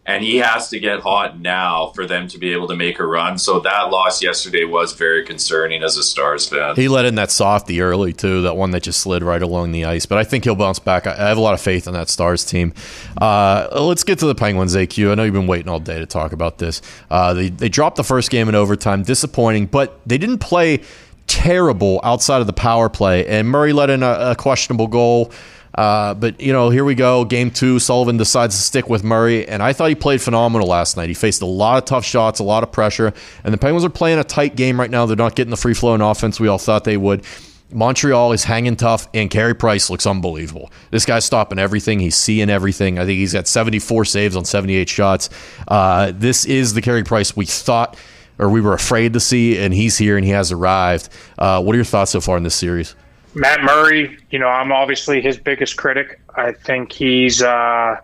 and 0.06 0.24
he 0.24 0.38
has 0.38 0.70
to 0.70 0.80
get 0.80 1.00
hot 1.02 1.40
now 1.40 1.88
for 1.96 2.06
them 2.06 2.28
to 2.30 2.38
be 2.38 2.54
able 2.54 2.68
to 2.68 2.76
make 2.76 3.00
a 3.00 3.06
run. 3.06 3.38
So 3.40 3.60
that 3.62 3.90
loss 3.90 4.22
yesterday 4.24 4.64
was 4.64 4.94
very 4.94 5.26
concerning 5.26 5.82
as 5.84 5.98
a 5.98 6.04
Stars 6.04 6.48
fan. 6.48 6.76
He 6.76 6.88
let 6.88 7.06
in 7.06 7.16
that 7.16 7.32
softy 7.32 7.82
early 7.82 8.14
too, 8.14 8.44
that 8.44 8.56
one 8.56 8.72
that 8.72 8.84
just 8.84 9.02
slid 9.02 9.24
right 9.24 9.42
along 9.42 9.72
the 9.74 9.84
ice. 9.86 10.06
But 10.06 10.20
I 10.20 10.24
think 10.24 10.44
he'll 10.46 10.56
bounce 10.56 10.80
back. 10.80 11.08
I 11.08 11.16
have 11.28 11.38
a 11.38 11.42
lot 11.42 11.56
of 11.56 11.60
faith 11.62 11.88
in 11.88 11.94
that 11.94 12.08
Stars 12.10 12.46
team. 12.46 12.74
Uh, 13.20 13.68
let's 13.82 14.04
get 14.06 14.20
to 14.20 14.28
the 14.28 14.36
Penguins, 14.36 14.76
AQ. 14.76 15.12
I 15.12 15.16
know 15.16 15.24
you've 15.24 15.34
been 15.34 15.48
waiting 15.48 15.68
all 15.70 15.80
day 15.82 16.00
to 16.00 16.06
talk 16.06 16.32
about 16.32 16.60
this. 16.60 16.82
Uh, 17.10 17.34
they 17.34 17.50
they 17.50 17.68
dropped 17.68 17.96
the 17.98 18.04
first 18.04 18.30
game 18.30 18.48
in 18.48 18.54
overtime, 18.56 19.02
disappointing, 19.04 19.66
but 19.66 20.00
they 20.06 20.18
didn't 20.20 20.40
play 20.40 20.84
terrible 21.28 22.00
outside 22.04 22.42
of 22.42 22.48
the 22.48 22.54
power 22.54 22.90
play. 22.90 23.28
And 23.28 23.48
Murray 23.48 23.74
let 23.74 23.90
in 23.90 24.04
a, 24.04 24.32
a 24.32 24.36
questionable 24.36 24.88
goal. 24.88 25.32
Uh, 25.76 26.16
but 26.16 26.42
you 26.42 26.52
know, 26.52 26.70
here 26.70 26.84
we 26.84 26.96
go. 26.96 27.24
Game 27.24 27.52
two, 27.52 27.78
Sullivan 27.78 28.18
decides 28.18 28.56
to 28.56 28.62
stick 28.62 28.90
with 28.90 29.04
Murray, 29.04 29.48
and 29.48 29.62
I 29.62 29.74
thought 29.74 29.90
he 29.90 29.96
played 29.96 30.22
phenomenal 30.22 30.68
last 30.68 30.98
night. 30.98 31.08
He 31.08 31.14
faced 31.14 31.44
a 31.44 31.46
lot 31.46 31.78
of 31.78 31.86
tough 31.86 32.04
shots, 32.04 32.40
a 32.40 32.44
lot 32.44 32.64
of 32.64 32.72
pressure, 32.72 33.14
and 33.44 33.54
the 33.54 33.60
Penguins 33.60 33.86
are 33.86 33.90
playing 33.90 34.18
a 34.18 34.24
tight 34.24 34.56
game 34.56 34.80
right 34.80 34.90
now. 34.90 35.06
They're 35.06 35.16
not 35.16 35.36
getting 35.36 35.52
the 35.52 35.58
free 35.58 35.76
flowing 35.76 36.02
offense 36.02 36.40
we 36.40 36.48
all 36.48 36.58
thought 36.58 36.84
they 36.84 36.98
would. 36.98 37.24
Montreal 37.72 38.32
is 38.32 38.44
hanging 38.44 38.76
tough, 38.76 39.08
and 39.14 39.30
Carey 39.30 39.54
Price 39.54 39.90
looks 39.90 40.08
unbelievable. 40.08 40.72
This 40.90 41.06
guy's 41.06 41.26
stopping 41.26 41.60
everything. 41.60 42.00
He's 42.00 42.16
seeing 42.16 42.50
everything. 42.50 42.98
I 42.98 43.06
think 43.06 43.18
he's 43.20 43.34
got 43.34 43.48
74 43.48 44.06
saves 44.06 44.36
on 44.36 44.46
78 44.46 44.90
shots. 44.90 45.30
Uh, 45.68 46.12
this 46.16 46.46
is 46.46 46.74
the 46.74 46.82
Carey 46.82 47.04
Price 47.04 47.36
we 47.36 47.46
thought 47.46 47.98
or 48.40 48.50
we 48.50 48.62
were 48.62 48.74
afraid 48.74 49.14
to 49.14 49.20
see, 49.20 49.58
and 49.58 49.74
he's 49.74 49.98
here 49.98 50.18
and 50.18 50.26
he 50.26 50.32
has 50.32 50.52
arrived. 50.52 51.10
Uh, 51.38 51.62
what 51.62 51.74
are 51.74 51.78
your 51.78 51.86
thoughts 51.86 52.12
so 52.12 52.22
far 52.22 52.38
in 52.38 52.44
this 52.44 52.56
series? 52.56 52.96
Matt 53.34 53.64
Murray, 53.64 54.18
you 54.32 54.40
know, 54.40 54.48
I'm 54.48 54.72
obviously 54.72 55.22
his 55.22 55.38
biggest 55.38 55.78
critic. 55.78 56.20
I 56.36 56.54
think 56.54 56.92
he's 56.92 57.42
uh, 57.42 57.98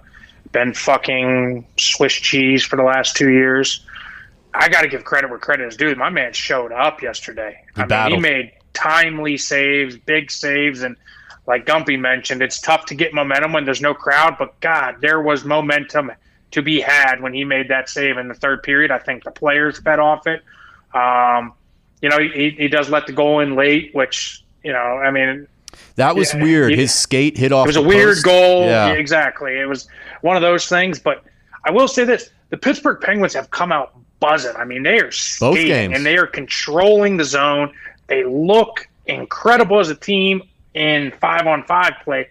been 0.51 0.73
fucking 0.73 1.65
Swiss 1.77 2.13
cheese 2.13 2.63
for 2.63 2.75
the 2.75 2.83
last 2.83 3.15
two 3.15 3.31
years. 3.31 3.85
I 4.53 4.69
got 4.69 4.81
to 4.81 4.87
give 4.87 5.03
credit 5.03 5.29
where 5.29 5.39
credit 5.39 5.67
is 5.67 5.75
due. 5.75 5.93
My 5.95 6.09
man 6.09 6.33
showed 6.33 6.71
up 6.71 7.01
yesterday. 7.01 7.59
He 7.75 7.81
I 7.81 8.09
mean, 8.09 8.15
he 8.15 8.21
made 8.21 8.51
timely 8.73 9.37
saves, 9.37 9.97
big 9.97 10.29
saves, 10.29 10.83
and 10.83 10.95
like 11.47 11.65
Gumpy 11.65 11.99
mentioned, 11.99 12.41
it's 12.41 12.61
tough 12.61 12.85
to 12.85 12.95
get 12.95 13.13
momentum 13.13 13.53
when 13.53 13.65
there's 13.65 13.81
no 13.81 13.93
crowd. 13.93 14.35
But 14.37 14.59
God, 14.59 14.97
there 15.01 15.21
was 15.21 15.43
momentum 15.43 16.11
to 16.53 16.62
be 16.62 16.79
had 16.79 17.22
when 17.22 17.33
he 17.33 17.43
made 17.43 17.67
that 17.69 17.89
save 17.89 18.17
in 18.17 18.27
the 18.27 18.33
third 18.33 18.63
period. 18.63 18.91
I 18.91 19.00
think 19.00 19.24
the 19.24 19.31
players 19.31 19.79
fed 19.79 20.00
off 20.00 20.27
it. 20.27 20.43
Um, 20.93 21.53
you 22.01 22.10
know, 22.10 22.19
he, 22.19 22.51
he 22.51 22.67
does 22.67 22.89
let 22.89 23.07
the 23.07 23.13
goal 23.13 23.39
in 23.39 23.55
late, 23.55 23.93
which 23.93 24.43
you 24.63 24.72
know, 24.72 24.79
I 24.79 25.12
mean, 25.12 25.48
that 25.95 26.15
was 26.15 26.33
yeah, 26.33 26.43
weird. 26.43 26.72
He, 26.72 26.77
His 26.77 26.93
skate 26.93 27.38
hit 27.38 27.51
off. 27.51 27.65
It 27.65 27.69
was 27.69 27.75
a 27.75 27.81
weird 27.81 28.15
post. 28.15 28.25
goal. 28.25 28.65
Yeah. 28.65 28.88
yeah. 28.88 28.93
exactly. 28.93 29.60
It 29.60 29.65
was 29.65 29.88
one 30.22 30.36
of 30.36 30.41
those 30.41 30.67
things. 30.67 31.00
But 31.00 31.24
I 31.65 31.72
will 31.72 31.88
say 31.88 32.03
this: 32.03 32.29
the 32.50 32.57
Pittsburgh 32.57 33.01
Penguins 33.01 33.33
have 33.33 33.50
come 33.51 33.72
out 33.72 33.95
buzzing. 34.19 34.55
I 34.55 34.65
mean, 34.65 34.83
they 34.83 35.00
are 35.00 35.12
skating 35.12 35.93
and 35.93 36.05
they 36.05 36.17
are 36.17 36.27
controlling 36.27 37.17
the 37.17 37.25
zone. 37.25 37.74
They 38.07 38.24
look 38.24 38.88
incredible 39.05 39.79
as 39.79 39.89
a 39.89 39.95
team 39.95 40.43
in 40.74 41.12
five 41.19 41.48
on 41.48 41.63
five 41.63 41.93
play. 42.03 42.29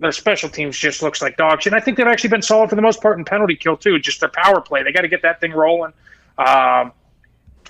Their 0.00 0.12
special 0.12 0.48
teams 0.48 0.76
just 0.76 1.02
looks 1.02 1.22
like 1.22 1.36
dog 1.36 1.62
shit. 1.62 1.72
And 1.72 1.80
I 1.80 1.84
think 1.84 1.96
they've 1.96 2.06
actually 2.06 2.30
been 2.30 2.42
solid 2.42 2.68
for 2.68 2.76
the 2.76 2.82
most 2.82 3.00
part 3.00 3.18
in 3.18 3.24
penalty 3.24 3.56
kill 3.56 3.76
too. 3.76 3.98
Just 3.98 4.20
their 4.20 4.28
power 4.28 4.60
play. 4.60 4.82
They 4.82 4.92
got 4.92 5.02
to 5.02 5.08
get 5.08 5.22
that 5.22 5.40
thing 5.40 5.52
rolling. 5.52 5.92
Um, 6.38 6.92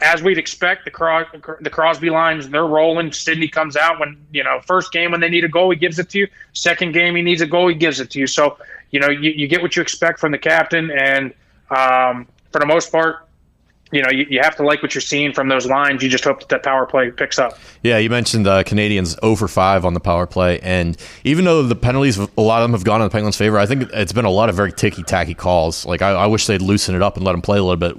as 0.03 0.23
we'd 0.23 0.39
expect, 0.39 0.85
the 0.85 0.91
Cros- 0.91 1.27
the 1.61 1.71
Crosby 1.71 2.11
lines 2.11 2.49
they're 2.49 2.67
rolling. 2.67 3.13
Sidney 3.13 3.49
comes 3.49 3.77
out 3.77 3.99
when 3.99 4.27
you 4.33 4.45
know 4.45 4.61
first 4.67 4.93
game 4.93 5.13
when 5.13 5.21
they 5.21 5.29
need 5.29 5.45
a 5.45 5.49
goal, 5.49 5.71
he 5.71 5.77
gives 5.77 5.99
it 5.99 6.11
to 6.11 6.19
you. 6.19 6.29
Second 6.53 6.93
game 6.93 7.15
he 7.15 7.23
needs 7.23 7.41
a 7.41 7.47
goal, 7.47 7.69
he 7.69 7.75
gives 7.75 8.01
it 8.01 8.11
to 8.11 8.19
you. 8.19 8.27
So 8.27 8.59
you 8.91 9.01
know 9.01 9.09
you, 9.09 9.31
you 9.31 9.49
get 9.49 9.63
what 9.63 9.77
you 9.77 9.83
expect 9.83 10.21
from 10.21 10.33
the 10.33 10.39
captain, 10.39 10.91
and 10.91 11.33
um, 11.71 12.27
for 12.53 12.59
the 12.59 12.67
most 12.67 12.93
part, 12.93 13.26
you 13.93 14.03
know 14.03 14.11
you, 14.11 14.27
you 14.29 14.41
have 14.43 14.57
to 14.57 14.65
like 14.65 14.83
what 14.83 14.95
you're 14.95 15.03
seeing 15.03 15.33
from 15.33 15.49
those 15.49 15.67
lines. 15.67 16.03
You 16.03 16.09
just 16.09 16.25
hope 16.25 16.41
that 16.41 16.49
that 16.49 16.63
power 16.63 16.87
play 16.87 17.11
picks 17.11 17.39
up. 17.39 17.59
Yeah, 17.83 17.99
you 17.99 18.11
mentioned 18.11 18.47
the 18.47 18.65
Canadiens 18.65 19.19
0 19.21 19.37
for 19.37 19.49
5 19.49 19.85
on 19.85 19.95
the 19.95 20.01
power 20.01 20.27
play, 20.27 20.59
and 20.61 20.97
even 21.25 21.45
though 21.45 21.63
the 21.63 21.77
penalties, 21.77 22.19
a 22.19 22.41
lot 22.41 22.63
of 22.63 22.65
them 22.65 22.73
have 22.73 22.85
gone 22.85 23.01
in 23.01 23.07
the 23.07 23.13
Penguins' 23.13 23.37
favor, 23.37 23.59
I 23.59 23.67
think 23.67 23.89
it's 23.93 24.13
been 24.13 24.25
a 24.25 24.31
lot 24.31 24.49
of 24.49 24.55
very 24.57 24.73
ticky 24.73 25.03
tacky 25.03 25.35
calls. 25.35 25.87
Like 25.87 26.03
I, 26.03 26.11
I 26.11 26.27
wish 26.27 26.47
they'd 26.47 26.63
loosen 26.63 26.95
it 26.95 27.03
up 27.03 27.17
and 27.17 27.25
let 27.25 27.33
them 27.33 27.43
play 27.43 27.59
a 27.59 27.63
little 27.63 27.77
bit 27.77 27.97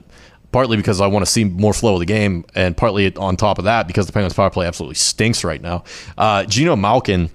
partly 0.52 0.78
because 0.78 1.02
I 1.02 1.08
want 1.08 1.26
to 1.26 1.32
see 1.32 1.44
more 1.44 1.74
flow 1.74 1.94
of 1.94 2.00
the 2.00 2.06
game, 2.06 2.46
and 2.56 2.76
partly 2.76 3.16
on 3.16 3.36
top 3.38 3.60
of 3.60 3.66
that 3.66 3.88
because 3.88 4.08
the 4.08 4.14
Penguins 4.14 4.34
power 4.34 4.50
play 4.50 4.66
absolutely 4.66 4.96
stinks 4.96 5.44
right 5.44 5.62
now. 5.62 5.84
Uh, 6.18 6.46
Geno 6.46 6.76
Malkin, 6.76 7.30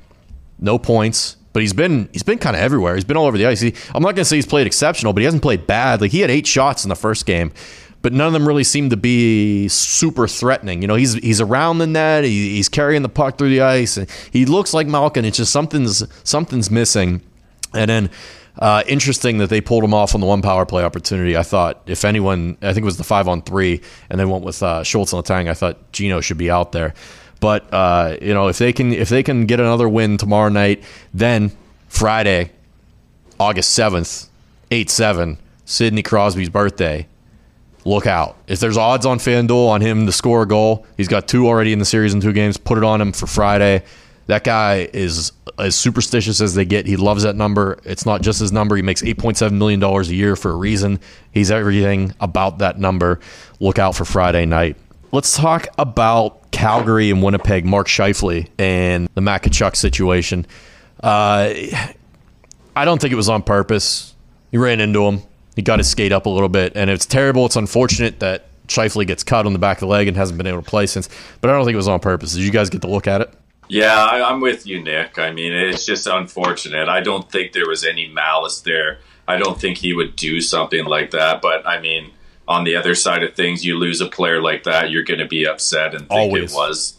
no 0.59 0.79
points, 0.79 1.37
but 1.53 1.61
he's 1.61 1.73
been 1.73 2.09
he's 2.12 2.23
been 2.23 2.38
kind 2.38 2.57
of 2.57 2.62
everywhere. 2.62 2.95
He's 2.95 3.05
been 3.05 3.17
all 3.17 3.27
over 3.27 3.38
the 3.38 3.47
ice. 3.47 3.61
He, 3.61 3.75
I'm 3.95 4.03
not 4.03 4.15
going 4.15 4.17
to 4.17 4.25
say 4.25 4.37
he's 4.37 4.47
played 4.47 4.67
exceptional, 4.67 5.12
but 5.12 5.21
he 5.21 5.25
hasn't 5.25 5.43
played 5.43 5.67
bad. 5.67 6.01
Like 6.01 6.11
he 6.11 6.21
had 6.21 6.31
eight 6.31 6.47
shots 6.47 6.85
in 6.85 6.88
the 6.88 6.97
first 6.97 7.27
game. 7.27 7.53
But 8.03 8.12
none 8.12 8.27
of 8.27 8.33
them 8.33 8.47
really 8.47 8.65
seem 8.65 8.91
to 8.91 8.97
be 8.97 9.69
super 9.69 10.27
threatening. 10.27 10.83
You 10.83 10.88
know, 10.88 10.97
he's 10.97 11.15
he's 11.15 11.41
around 11.41 11.79
the 11.79 11.87
net. 11.87 12.25
He, 12.25 12.57
he's 12.57 12.69
carrying 12.69 13.03
the 13.03 13.09
puck 13.09 13.38
through 13.38 13.51
the 13.51 13.61
ice, 13.62 13.97
and 13.97 14.11
he 14.33 14.45
looks 14.45 14.75
like 14.75 14.88
Malkin. 14.88 15.25
It's 15.25 15.37
just 15.37 15.53
something's 15.53 16.05
something's 16.25 16.71
missing. 16.71 17.23
And 17.75 17.88
then 17.88 18.11
uh, 18.59 18.83
interesting 18.87 19.38
that 19.38 19.49
they 19.49 19.61
pulled 19.61 19.85
him 19.85 19.95
off 19.95 20.15
on 20.15 20.21
the 20.21 20.27
one 20.27 20.43
power 20.43 20.67
play 20.67 20.85
opportunity. 20.85 21.37
I 21.37 21.43
thought 21.43 21.81
if 21.87 22.05
anyone, 22.05 22.59
I 22.61 22.73
think 22.73 22.83
it 22.83 22.85
was 22.85 22.99
the 22.99 23.05
five 23.05 23.29
on 23.29 23.43
three, 23.43 23.81
and 24.11 24.21
they 24.21 24.25
went 24.25 24.45
with 24.45 24.62
uh, 24.62 24.83
Schultz 24.83 25.12
and 25.12 25.25
Letang. 25.25 25.49
I 25.49 25.55
thought 25.55 25.93
Geno 25.93 26.21
should 26.21 26.38
be 26.38 26.51
out 26.51 26.73
there. 26.73 26.95
But 27.41 27.73
uh, 27.73 28.17
you 28.21 28.35
know, 28.35 28.49
if 28.49 28.59
they 28.59 28.73
can 28.73 28.93
if 28.93 29.09
they 29.09 29.23
can 29.23 29.47
get 29.47 29.59
another 29.59 29.88
win 29.88 30.17
tomorrow 30.17 30.49
night, 30.49 30.83
then 31.15 31.53
Friday, 31.88 32.51
August 33.41 33.71
seventh, 33.71 34.29
eight 34.71 34.91
seven, 34.91 35.38
Sidney 35.65 36.03
Crosby's 36.03 36.51
birthday. 36.51 37.07
Look 37.85 38.07
out! 38.07 38.37
If 38.47 38.61
there's 38.61 38.77
odds 38.77 39.07
on 39.07 39.18
FanDuel 39.18 39.68
on 39.68 39.81
him 39.81 40.07
to 40.07 40.12
score 40.12 40.42
a 40.42 40.47
goal, 40.47 40.87
he's 40.97 41.09
got 41.09 41.27
two 41.27 41.47
already 41.49 41.73
in 41.73 41.79
the 41.79 41.85
series 41.85 42.14
in 42.14 42.21
two 42.21 42.33
games. 42.33 42.57
Put 42.57 42.79
it 42.79 42.85
on 42.85 43.01
him 43.01 43.12
for 43.12 43.27
Friday. 43.27 43.83
That 44.27 44.45
guy 44.45 44.88
is 44.92 45.33
as 45.59 45.75
superstitious 45.75 46.40
as 46.40 46.55
they 46.55 46.64
get. 46.64 46.87
He 46.87 46.97
loves 46.97 47.25
that 47.25 47.35
number. 47.35 47.79
It's 47.85 48.07
not 48.07 48.23
just 48.23 48.38
his 48.38 48.53
number. 48.53 48.77
He 48.77 48.83
makes 48.83 49.03
$8.7 49.03 49.53
million 49.53 49.83
a 49.83 50.03
year 50.05 50.37
for 50.37 50.53
a 50.53 50.57
reason. 50.57 51.01
He's 51.33 51.51
everything 51.51 52.14
about 52.21 52.59
that 52.59 52.79
number. 52.79 53.18
Look 53.59 53.79
out 53.79 53.97
for 53.97 54.05
Friday 54.05 54.47
night. 54.47 54.77
Let's 55.11 55.37
talk 55.37 55.66
about 55.77 56.51
Calgary 56.53 57.11
and 57.11 57.23
Winnipeg, 57.23 57.66
Mark 57.66 57.88
Scheifele 57.88 58.49
and 58.59 59.09
the 59.14 59.21
Matt 59.21 59.42
Tkachuk 59.42 59.75
situation. 59.75 60.47
Uh, 61.03 61.53
I 62.77 62.85
don't 62.85 63.01
think 63.01 63.12
it 63.12 63.16
was 63.16 63.29
on 63.29 63.42
purpose. 63.42 64.14
He 64.51 64.59
ran 64.59 64.81
into 64.81 65.05
him. 65.05 65.23
He 65.57 65.62
got 65.62 65.79
his 65.79 65.88
skate 65.88 66.12
up 66.12 66.27
a 66.27 66.31
little 66.31 66.49
bit, 66.49 66.73
and 66.75 66.88
it's 66.88 67.07
terrible. 67.07 67.47
It's 67.47 67.57
unfortunate 67.57 68.21
that 68.21 68.47
Scheifele 68.69 69.07
gets 69.07 69.23
cut 69.23 69.47
on 69.47 69.53
the 69.53 69.59
back 69.59 69.79
of 69.79 69.81
the 69.81 69.87
leg 69.87 70.09
and 70.09 70.17
hasn't 70.17 70.38
been 70.38 70.47
able 70.47 70.62
to 70.62 70.69
play 70.69 70.87
since. 70.87 71.09
But 71.41 71.51
I 71.51 71.55
don't 71.55 71.65
think 71.65 71.75
it 71.75 71.79
was 71.79 71.88
on 71.88 72.01
purpose. 72.01 72.33
Did 72.33 72.43
you 72.43 72.51
guys 72.51 72.71
get 72.71 72.81
to 72.83 72.88
look 72.88 73.07
at 73.07 73.21
it? 73.21 73.33
Yeah, 73.69 73.95
I, 73.95 74.31
am 74.31 74.41
with 74.41 74.67
you, 74.67 74.83
Nick. 74.83 75.19
I 75.19 75.31
mean, 75.31 75.53
it's 75.53 75.87
just 75.87 76.07
unfortunate. 76.07 76.88
I 76.88 77.01
don't 77.01 77.31
think 77.31 77.53
there 77.53 77.67
was 77.67 77.85
any 77.85 78.09
malice 78.09 78.61
there. 78.61 78.99
I 79.29 79.37
don't 79.37 79.61
think 79.61 79.79
he 79.79 79.95
would 79.95 80.17
do 80.17 80.41
something 80.41 80.85
like 80.85 81.11
that. 81.12 81.41
But 81.41 81.67
I 81.67 81.81
mean, 81.81 82.12
on 82.49 82.65
the 82.65 82.77
other 82.77 82.95
side 82.95 83.23
of 83.23 83.35
things, 83.35 83.65
you 83.65 83.79
lose 83.79 84.01
a 84.01 84.09
player 84.09 84.43
like 84.43 84.65
that, 84.65 84.91
you're 84.91 85.05
going 85.05 85.21
to 85.21 85.29
be 85.29 85.47
upset 85.47 85.95
and 85.95 86.09
think 86.09 86.11
Always. 86.11 86.53
it 86.53 86.57
was 86.57 86.99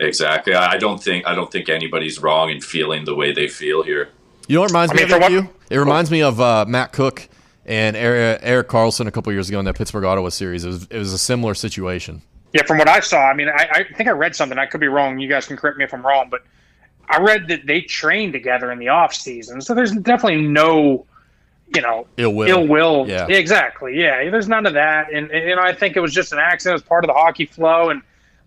exactly. 0.00 0.54
I 0.54 0.78
don't 0.78 1.02
think 1.02 1.26
I 1.26 1.34
don't 1.34 1.50
think 1.50 1.68
anybody's 1.68 2.20
wrong 2.20 2.50
in 2.50 2.60
feeling 2.60 3.04
the 3.04 3.14
way 3.14 3.32
they 3.32 3.46
feel 3.46 3.82
here. 3.82 4.08
You 4.48 4.56
know 4.56 4.62
what 4.62 4.70
reminds 4.70 4.92
I 4.92 4.96
mean, 4.96 5.08
me 5.08 5.26
of 5.26 5.30
you? 5.30 5.48
It 5.70 5.76
reminds 5.76 6.10
me 6.10 6.22
of 6.22 6.40
uh, 6.40 6.64
Matt 6.66 6.92
Cooke 6.92 7.28
and 7.68 7.96
Erik 7.96 8.68
Karlsson 8.68 9.06
a 9.06 9.10
couple 9.10 9.30
years 9.30 9.50
ago 9.50 9.58
in 9.58 9.66
that 9.66 9.76
Pittsburgh 9.76 10.04
Ottawa 10.04 10.30
series. 10.30 10.64
It 10.64 10.68
was, 10.68 10.86
it 10.90 10.98
was 10.98 11.12
a 11.12 11.18
similar 11.18 11.54
situation. 11.54 12.22
Yeah, 12.54 12.62
from 12.64 12.78
what 12.78 12.88
I 12.88 13.00
saw, 13.00 13.28
I 13.28 13.34
mean, 13.34 13.48
I, 13.50 13.68
I, 13.70 13.94
think 13.94 14.08
I 14.08 14.12
read 14.12 14.34
something. 14.34 14.58
I 14.58 14.64
could 14.64 14.80
be 14.80 14.88
wrong. 14.88 15.18
You 15.18 15.28
guys 15.28 15.46
can 15.46 15.58
correct 15.58 15.76
me 15.76 15.84
if 15.84 15.92
I'm 15.92 16.04
wrong, 16.04 16.28
but 16.30 16.40
I 17.10 17.20
read 17.20 17.46
that 17.48 17.66
they 17.66 17.82
train 17.82 18.32
together 18.32 18.72
in 18.72 18.78
the 18.78 18.88
off 18.88 19.12
season. 19.14 19.60
So 19.60 19.74
there's 19.74 19.92
definitely 19.92 20.46
no, 20.46 21.04
you 21.74 21.82
know, 21.82 22.06
ill 22.16 22.32
will. 22.32 22.48
Ill 22.48 22.66
will. 22.66 23.04
Yeah. 23.06 23.26
Exactly. 23.28 24.00
Yeah. 24.00 24.30
There's 24.30 24.48
none 24.48 24.64
of 24.64 24.72
that. 24.72 25.12
And, 25.12 25.30
and, 25.30 25.46
you 25.46 25.56
know, 25.56 25.62
I 25.62 25.74
think 25.74 25.94
it 25.94 26.00
was 26.00 26.14
just 26.14 26.32
an 26.32 26.38
accident. 26.38 26.72
It 26.72 26.76
was 26.76 26.88
part 26.88 27.04
of 27.04 27.08
the 27.08 27.14
hockey 27.14 27.44
flow. 27.44 27.90
And 27.90 28.00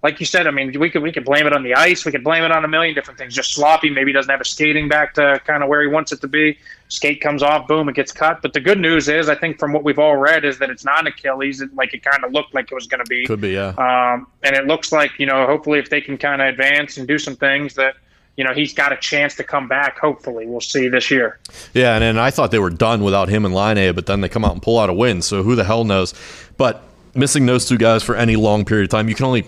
like 0.03 0.19
you 0.19 0.25
said, 0.25 0.47
I 0.47 0.51
mean, 0.51 0.77
we 0.79 0.89
could 0.89 1.03
we 1.03 1.11
could 1.11 1.25
blame 1.25 1.45
it 1.45 1.53
on 1.53 1.61
the 1.61 1.75
ice. 1.75 2.05
We 2.05 2.11
could 2.11 2.23
blame 2.23 2.43
it 2.43 2.51
on 2.51 2.65
a 2.65 2.67
million 2.67 2.95
different 2.95 3.19
things. 3.19 3.35
Just 3.35 3.53
sloppy. 3.53 3.89
Maybe 3.89 4.11
doesn't 4.11 4.31
have 4.31 4.41
a 4.41 4.45
skating 4.45 4.87
back 4.87 5.13
to 5.15 5.39
kind 5.45 5.61
of 5.61 5.69
where 5.69 5.81
he 5.81 5.87
wants 5.87 6.11
it 6.11 6.21
to 6.21 6.27
be. 6.27 6.57
Skate 6.87 7.21
comes 7.21 7.43
off, 7.43 7.67
boom, 7.67 7.87
it 7.87 7.95
gets 7.95 8.11
cut. 8.11 8.41
But 8.41 8.53
the 8.53 8.59
good 8.59 8.79
news 8.79 9.07
is, 9.07 9.29
I 9.29 9.35
think 9.35 9.59
from 9.59 9.73
what 9.73 9.83
we've 9.83 9.99
all 9.99 10.15
read, 10.15 10.43
is 10.43 10.57
that 10.57 10.69
it's 10.69 10.83
not 10.83 11.01
an 11.01 11.07
Achilles. 11.07 11.63
Like 11.73 11.93
it 11.93 12.03
kind 12.03 12.23
of 12.25 12.31
looked 12.31 12.53
like 12.53 12.71
it 12.71 12.75
was 12.75 12.87
going 12.87 13.03
to 13.03 13.09
be. 13.09 13.25
Could 13.27 13.41
be, 13.41 13.51
yeah. 13.51 13.73
Um, 13.77 14.27
and 14.43 14.55
it 14.55 14.65
looks 14.65 14.91
like 14.91 15.11
you 15.19 15.27
know, 15.27 15.45
hopefully, 15.45 15.77
if 15.77 15.89
they 15.89 16.01
can 16.01 16.17
kind 16.17 16.41
of 16.41 16.47
advance 16.47 16.97
and 16.97 17.07
do 17.07 17.19
some 17.19 17.35
things 17.35 17.75
that 17.75 17.95
you 18.37 18.43
know 18.43 18.53
he's 18.53 18.73
got 18.73 18.91
a 18.91 18.97
chance 18.97 19.35
to 19.35 19.43
come 19.43 19.67
back. 19.67 19.99
Hopefully, 19.99 20.47
we'll 20.47 20.61
see 20.61 20.87
this 20.87 21.11
year. 21.11 21.37
Yeah, 21.75 21.93
and, 21.93 22.03
and 22.03 22.19
I 22.19 22.31
thought 22.31 22.49
they 22.49 22.59
were 22.59 22.71
done 22.71 23.03
without 23.03 23.29
him 23.29 23.45
and 23.45 23.53
Laine, 23.53 23.93
but 23.93 24.07
then 24.07 24.21
they 24.21 24.29
come 24.29 24.43
out 24.43 24.53
and 24.53 24.63
pull 24.63 24.79
out 24.79 24.89
a 24.89 24.93
win. 24.93 25.21
So 25.21 25.43
who 25.43 25.55
the 25.55 25.63
hell 25.63 25.83
knows? 25.83 26.15
But 26.57 26.81
missing 27.13 27.45
those 27.45 27.67
two 27.67 27.77
guys 27.77 28.03
for 28.03 28.15
any 28.15 28.35
long 28.35 28.65
period 28.65 28.85
of 28.85 28.89
time, 28.89 29.09
you 29.09 29.15
can 29.15 29.25
only 29.25 29.45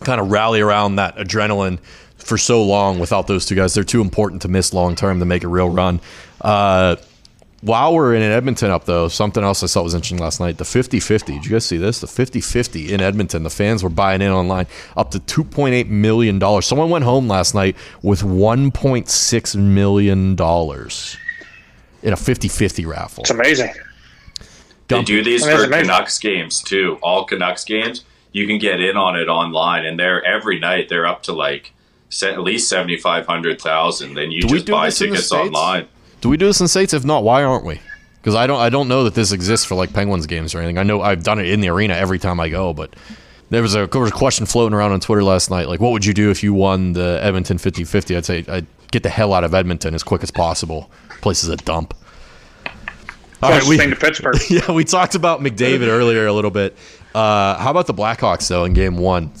kind 0.00 0.20
of 0.20 0.30
rally 0.30 0.60
around 0.60 0.96
that 0.96 1.16
adrenaline 1.16 1.78
for 2.16 2.38
so 2.38 2.62
long 2.62 2.98
without 2.98 3.26
those 3.26 3.46
two 3.46 3.54
guys. 3.54 3.74
They're 3.74 3.84
too 3.84 4.00
important 4.00 4.42
to 4.42 4.48
miss 4.48 4.72
long 4.74 4.94
term 4.96 5.20
to 5.20 5.24
make 5.26 5.44
a 5.44 5.48
real 5.48 5.68
run. 5.68 6.00
Uh, 6.40 6.96
while 7.62 7.94
we're 7.94 8.14
in 8.14 8.22
Edmonton 8.22 8.70
up 8.70 8.84
though, 8.84 9.08
something 9.08 9.42
else 9.42 9.62
I 9.62 9.66
saw 9.66 9.82
was 9.82 9.94
interesting 9.94 10.18
last 10.18 10.40
night. 10.40 10.58
The 10.58 10.64
50-50. 10.64 11.26
Did 11.26 11.46
you 11.46 11.52
guys 11.52 11.64
see 11.64 11.78
this? 11.78 12.00
The 12.00 12.06
50-50 12.06 12.90
in 12.90 13.00
Edmonton. 13.00 13.42
The 13.42 13.50
fans 13.50 13.82
were 13.82 13.88
buying 13.88 14.22
in 14.22 14.30
online 14.30 14.66
up 14.96 15.10
to 15.12 15.18
2.8 15.18 15.88
million 15.88 16.38
dollars. 16.38 16.66
Someone 16.66 16.90
went 16.90 17.04
home 17.04 17.28
last 17.28 17.54
night 17.54 17.76
with 18.02 18.22
1.6 18.22 19.56
million 19.56 20.34
dollars 20.36 21.16
in 22.02 22.12
a 22.12 22.16
50-50 22.16 22.86
raffle. 22.86 23.22
It's 23.22 23.30
amazing. 23.30 23.72
They 24.88 25.02
do 25.02 25.24
these 25.24 25.44
for 25.44 25.66
Canucks 25.68 26.18
games 26.18 26.60
too. 26.62 26.98
All 27.02 27.24
Canucks 27.24 27.64
games, 27.64 28.04
you 28.36 28.46
can 28.46 28.58
get 28.58 28.80
in 28.80 28.98
on 28.98 29.16
it 29.16 29.28
online, 29.28 29.86
and 29.86 29.98
they're 29.98 30.22
every 30.22 30.58
night 30.58 30.90
they're 30.90 31.06
up 31.06 31.22
to 31.22 31.32
like 31.32 31.72
at 32.22 32.42
least 32.42 32.68
seventy 32.68 32.98
five 32.98 33.26
hundred 33.26 33.58
thousand. 33.60 34.14
Then 34.14 34.30
you 34.30 34.42
do 34.42 34.48
just 34.48 34.66
buy 34.66 34.90
tickets 34.90 35.32
online. 35.32 35.88
Do 36.20 36.28
we 36.28 36.36
do 36.36 36.44
this 36.44 36.60
in 36.60 36.68
states? 36.68 36.92
If 36.92 37.02
not, 37.02 37.24
why 37.24 37.42
aren't 37.42 37.64
we? 37.64 37.80
Because 38.20 38.34
I 38.34 38.46
don't 38.46 38.60
I 38.60 38.68
don't 38.68 38.88
know 38.88 39.04
that 39.04 39.14
this 39.14 39.32
exists 39.32 39.64
for 39.64 39.74
like 39.74 39.94
Penguins 39.94 40.26
games 40.26 40.54
or 40.54 40.58
anything. 40.58 40.76
I 40.76 40.82
know 40.82 41.00
I've 41.00 41.24
done 41.24 41.38
it 41.38 41.46
in 41.46 41.60
the 41.60 41.70
arena 41.70 41.94
every 41.94 42.18
time 42.18 42.38
I 42.38 42.50
go, 42.50 42.74
but 42.74 42.94
there 43.48 43.62
was 43.62 43.74
a, 43.74 43.86
there 43.86 44.02
was 44.02 44.10
a 44.10 44.14
question 44.14 44.44
floating 44.44 44.74
around 44.74 44.92
on 44.92 45.00
Twitter 45.00 45.22
last 45.22 45.50
night. 45.50 45.66
Like, 45.66 45.80
what 45.80 45.92
would 45.92 46.04
you 46.04 46.12
do 46.12 46.30
if 46.30 46.42
you 46.42 46.52
won 46.52 46.92
the 46.92 47.18
Edmonton 47.22 47.56
50-50? 47.56 48.16
I'd 48.16 48.24
say 48.26 48.44
I'd 48.48 48.66
get 48.90 49.02
the 49.02 49.08
hell 49.08 49.32
out 49.32 49.44
of 49.44 49.54
Edmonton 49.54 49.94
as 49.94 50.02
quick 50.02 50.22
as 50.22 50.30
possible. 50.30 50.90
Place 51.22 51.42
is 51.42 51.48
a 51.48 51.56
dump. 51.56 51.94
All 53.46 53.52
right, 53.52 53.64
we, 53.64 53.76
to 53.78 53.96
Pittsburgh. 53.96 54.36
Yeah, 54.50 54.72
we 54.72 54.84
talked 54.84 55.14
about 55.14 55.40
McDavid 55.40 55.88
earlier 55.88 56.26
a 56.26 56.32
little 56.32 56.50
bit. 56.50 56.76
Uh, 57.14 57.56
how 57.56 57.70
about 57.70 57.86
the 57.86 57.94
Blackhawks 57.94 58.48
though 58.48 58.64
in 58.64 58.74
Game 58.74 58.96
One? 58.98 59.32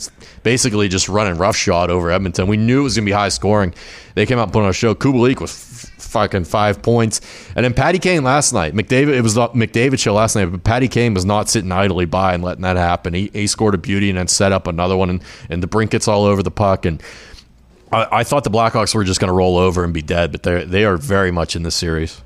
Basically, 0.42 0.88
just 0.88 1.08
running 1.08 1.36
roughshod 1.38 1.90
over 1.90 2.10
Edmonton. 2.10 2.46
We 2.46 2.56
knew 2.56 2.80
it 2.80 2.84
was 2.84 2.96
going 2.96 3.04
to 3.04 3.10
be 3.10 3.14
high 3.14 3.28
scoring. 3.30 3.74
They 4.14 4.26
came 4.26 4.38
out 4.38 4.44
and 4.44 4.52
put 4.52 4.62
on 4.62 4.70
a 4.70 4.72
show. 4.72 4.94
Kubalik 4.94 5.40
was 5.40 5.52
fucking 5.98 6.44
five 6.44 6.82
points. 6.82 7.20
And 7.54 7.64
then 7.64 7.74
Patty 7.74 7.98
Kane 7.98 8.22
last 8.24 8.52
night. 8.52 8.74
McDavid, 8.74 9.14
it 9.14 9.22
was 9.22 9.34
the 9.34 9.48
McDavid 9.48 9.98
show 9.98 10.14
last 10.14 10.36
night, 10.36 10.46
but 10.46 10.64
Patty 10.64 10.88
Kane 10.88 11.14
was 11.14 11.24
not 11.24 11.48
sitting 11.48 11.72
idly 11.72 12.06
by 12.06 12.32
and 12.32 12.42
letting 12.42 12.62
that 12.62 12.76
happen. 12.76 13.12
He, 13.12 13.30
he 13.32 13.46
scored 13.46 13.74
a 13.74 13.78
beauty 13.78 14.08
and 14.08 14.18
then 14.18 14.28
set 14.28 14.52
up 14.52 14.66
another 14.66 14.96
one, 14.96 15.10
and, 15.10 15.22
and 15.50 15.62
DeBrincat's 15.62 16.08
all 16.08 16.24
over 16.24 16.42
the 16.42 16.50
puck. 16.50 16.86
And 16.86 17.02
I, 17.92 18.08
I 18.12 18.24
thought 18.24 18.44
the 18.44 18.50
Blackhawks 18.50 18.94
were 18.94 19.04
just 19.04 19.20
going 19.20 19.28
to 19.28 19.34
roll 19.34 19.58
over 19.58 19.84
and 19.84 19.92
be 19.92 20.02
dead, 20.02 20.32
but 20.32 20.42
they 20.42 20.64
they 20.64 20.84
are 20.84 20.96
very 20.96 21.30
much 21.30 21.56
in 21.56 21.62
this 21.64 21.74
series. 21.74 22.20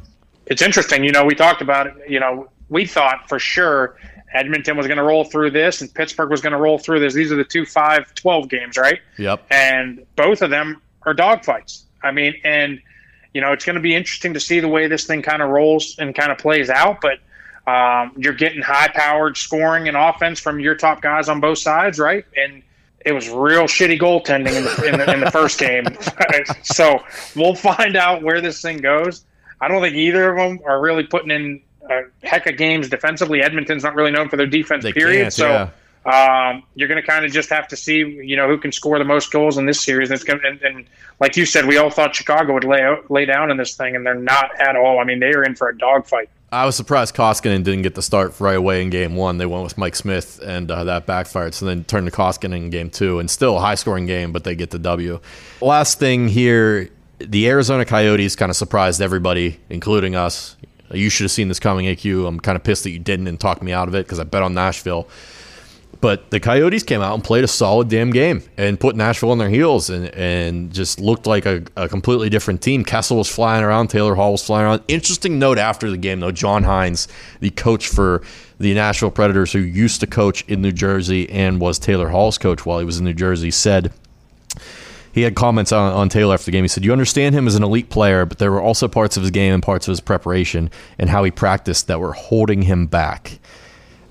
It's 0.51 0.63
interesting. 0.63 1.05
You 1.05 1.13
know, 1.13 1.25
we 1.25 1.35
talked 1.35 1.63
about 1.63 1.87
it. 1.87 1.95
You 2.09 2.21
know, 2.21 2.51
we 2.69 2.85
thought 2.85 3.29
for 3.29 3.39
sure 3.39 3.97
Edmonton 4.35 4.77
was 4.77 4.87
going 4.87 4.99
to 4.99 5.03
roll 5.03 5.25
through 5.25 5.53
this 5.53 5.81
and 5.81 5.93
Pittsburgh 5.93 6.31
was 6.31 6.41
going 6.41 6.53
to 6.53 6.59
roll 6.59 6.79
through 6.79 7.01
this. 7.01 7.15
These 7.15 7.33
are 7.33 7.37
the 7.37 7.45
two 7.45 7.65
5 7.65 8.15
12 8.15 8.49
games, 8.49 8.77
right? 8.77 9.01
Yep. 9.17 9.47
And 9.51 10.05
both 10.17 10.43
of 10.43 10.51
them 10.51 10.83
are 11.03 11.15
dogfights. 11.15 11.85
I 12.03 12.11
mean, 12.11 12.35
and 12.45 12.81
you 13.33 13.41
know, 13.41 13.53
it's 13.53 13.65
going 13.65 13.77
to 13.77 13.81
be 13.81 13.95
interesting 13.95 14.35
to 14.35 14.41
see 14.41 14.61
the 14.61 14.69
way 14.69 14.89
this 14.89 15.07
thing 15.07 15.23
kind 15.23 15.41
of 15.41 15.51
rolls 15.51 15.97
and 15.99 16.15
kind 16.15 16.33
of 16.33 16.39
plays 16.39 16.69
out. 16.69 17.01
But 17.01 17.21
um, 17.71 18.13
you're 18.17 18.35
getting 18.35 18.61
high 18.61 18.89
powered 18.89 19.37
scoring 19.37 19.87
and 19.87 19.97
offense 19.97 20.41
from 20.41 20.59
your 20.59 20.75
top 20.75 21.01
guys 21.01 21.29
on 21.29 21.41
both 21.41 21.59
sides, 21.59 21.99
right? 21.99 22.25
And 22.37 22.63
it 23.05 23.13
was 23.13 23.29
real 23.29 23.65
shitty 23.65 24.01
goaltending 24.01 24.57
in 24.57 24.65
the, 24.65 24.89
in 24.89 24.99
the, 24.99 25.13
in 25.15 25.21
the 25.21 25.31
first 25.31 25.59
game. 25.59 25.85
so 26.63 27.03
we'll 27.37 27.55
find 27.55 27.97
out 27.97 28.23
where 28.23 28.41
this 28.41 28.61
thing 28.61 28.79
goes. 28.79 29.25
I 29.61 29.69
don't 29.69 29.83
think 29.83 29.97
either 29.97 30.31
of 30.31 30.37
them 30.37 30.61
are 30.67 30.81
really 30.81 31.05
putting 31.05 31.31
in 31.31 31.63
a 31.89 32.03
heck 32.23 32.47
of 32.47 32.57
games 32.57 32.89
defensively. 32.89 33.43
Edmonton's 33.43 33.83
not 33.83 33.95
really 33.95 34.11
known 34.11 34.29
for 34.29 34.37
their 34.37 34.47
defense, 34.47 34.85
they 34.85 34.93
period. 34.93 35.33
So 35.33 35.49
yeah. 35.49 35.71
Um, 36.07 36.63
you're 36.75 36.89
going 36.89 37.01
to 37.01 37.07
kind 37.07 37.27
of 37.27 37.31
just 37.31 37.51
have 37.51 37.69
to 37.69 37.77
see, 37.77 37.99
you 37.99 38.35
know, 38.35 38.49
who 38.49 38.57
can 38.57 38.73
score 38.73 38.99
the 38.99 39.05
most 39.05 39.31
goals 39.31 39.59
in 39.59 39.67
this 39.67 39.85
series. 39.85 40.09
And, 40.09 40.15
it's 40.17 40.25
gonna, 40.25 40.41
and, 40.45 40.63
and 40.63 40.87
like 41.21 41.37
you 41.37 41.45
said, 41.45 41.67
we 41.67 41.77
all 41.77 41.91
thought 41.91 42.17
Chicago 42.17 42.55
would 42.55 42.65
lay 42.65 42.81
out, 42.81 43.11
lay 43.11 43.27
down 43.27 43.51
in 43.51 43.59
this 43.59 43.75
thing, 43.75 43.95
and 43.95 44.07
they're 44.07 44.15
not 44.15 44.59
at 44.59 44.77
all. 44.77 44.99
I 44.99 45.05
mean, 45.05 45.21
they 45.21 45.33
are 45.35 45.43
in 45.43 45.55
for 45.57 45.69
a 45.69 45.77
dogfight. 45.77 46.31
I 46.51 46.65
was 46.65 46.75
surprised 46.75 47.15
Koskinen 47.15 47.63
didn't 47.63 47.83
get 47.83 47.95
the 47.95 48.03
start 48.03 48.41
right 48.41 48.57
away 48.57 48.83
in 48.83 48.89
game 48.89 49.15
one. 49.15 49.37
They 49.37 49.47
went 49.47 49.63
with 49.63 49.77
Mike 49.77 49.95
Smith, 49.95 50.41
and 50.43 50.71
uh, 50.71 50.85
that 50.85 51.05
backfired. 51.05 51.53
So 51.53 51.67
then 51.67 51.85
turned 51.85 52.07
to 52.07 52.13
Koskinen 52.13 52.57
in 52.57 52.71
game 52.71 52.89
two, 52.89 53.19
and 53.19 53.31
still 53.31 53.59
a 53.59 53.61
high 53.61 53.75
scoring 53.75 54.07
game, 54.07 54.33
but 54.33 54.43
they 54.43 54.55
get 54.55 54.71
the 54.71 54.79
W. 54.79 55.21
Last 55.61 55.99
thing 55.99 56.29
here 56.29 56.89
the 57.21 57.49
Arizona 57.49 57.85
Coyotes 57.85 58.37
kind 58.37 58.51
of 58.51 58.57
surprised 58.57 59.01
everybody, 59.01 59.61
including 59.69 60.15
us. 60.17 60.57
You 60.93 61.09
should 61.11 61.25
have 61.25 61.31
seen 61.31 61.49
this 61.49 61.61
coming, 61.61 61.87
AQ. 61.87 62.27
I'm 62.27 62.41
kind 62.41 62.57
of 62.57 62.65
pissed 62.65 62.85
that 62.85 62.91
you 62.91 62.99
didn't 62.99 63.29
and 63.29 63.39
talked 63.39 63.63
me 63.63 63.73
out 63.73 63.89
of 63.89 63.95
it 63.95 64.07
because 64.07 64.19
I 64.19 64.25
bet 64.25 64.43
on 64.43 64.55
Nashville. 64.55 65.09
But 66.01 66.31
the 66.31 66.41
Coyotes 66.41 66.83
came 66.83 67.03
out 67.03 67.15
and 67.15 67.23
played 67.23 67.45
a 67.45 67.49
solid 67.49 67.89
damn 67.89 68.11
game 68.11 68.43
and 68.57 68.81
put 68.81 68.97
Nashville 68.97 69.33
on 69.33 69.39
their 69.39 69.51
heels 69.51 69.91
and, 69.91 70.07
and 70.15 70.73
just 70.73 70.99
looked 70.99 71.27
like 71.27 71.45
a, 71.45 71.63
a 71.77 71.89
completely 71.89 72.31
different 72.31 72.63
team. 72.63 72.85
Kessel 72.85 73.19
was 73.19 73.29
flying 73.29 73.63
around, 73.63 73.89
Taylor 73.89 74.15
Hall 74.15 74.33
was 74.33 74.43
flying 74.43 74.67
around. 74.67 74.83
Interesting 74.89 75.39
note 75.39 75.59
after 75.59 75.91
the 75.91 75.99
game, 75.99 76.21
though, 76.21 76.33
John 76.33 76.65
Hynes, 76.65 77.07
the 77.41 77.51
coach 77.51 77.89
for 77.89 78.23
the 78.59 78.73
Nashville 78.73 79.11
Predators, 79.11 79.53
who 79.53 79.59
used 79.59 80.01
to 80.01 80.07
coach 80.07 80.43
in 80.49 80.63
New 80.63 80.73
Jersey 80.73 81.29
and 81.29 81.61
was 81.61 81.79
Taylor 81.79 82.09
Hall's 82.09 82.39
coach 82.39 82.65
while 82.65 82.79
he 82.79 82.85
was 82.85 82.99
in 82.99 83.05
New 83.05 83.15
Jersey, 83.15 83.51
said 83.51 83.93
he 85.13 85.23
had 85.23 85.35
comments 85.35 85.73
on, 85.73 85.93
on 85.93 86.09
Taylor 86.09 86.35
after 86.35 86.47
the 86.47 86.53
game. 86.53 86.65
He 86.65 86.69
said, 86.69 86.85
You 86.85 86.93
understand 86.93 87.35
him 87.35 87.47
as 87.47 87.55
an 87.55 87.63
elite 87.63 87.91
player, 87.91 88.25
but 88.25 88.39
there 88.39 88.51
were 88.51 88.61
also 88.61 88.89
parts 88.89 89.17
of 89.17 89.23
his 89.23 89.31
game 89.31 89.55
and 89.55 89.63
parts 89.63 89.89
of 89.89 89.93
his 89.93 90.01
preparation 90.01 90.71
and 90.99 91.11
how 91.11 91.25
he 91.25 91.31
practiced 91.31 91.87
that 91.89 92.01
were 92.01 92.13
holding 92.13 92.63
him 92.63 92.87
back. 92.87 93.39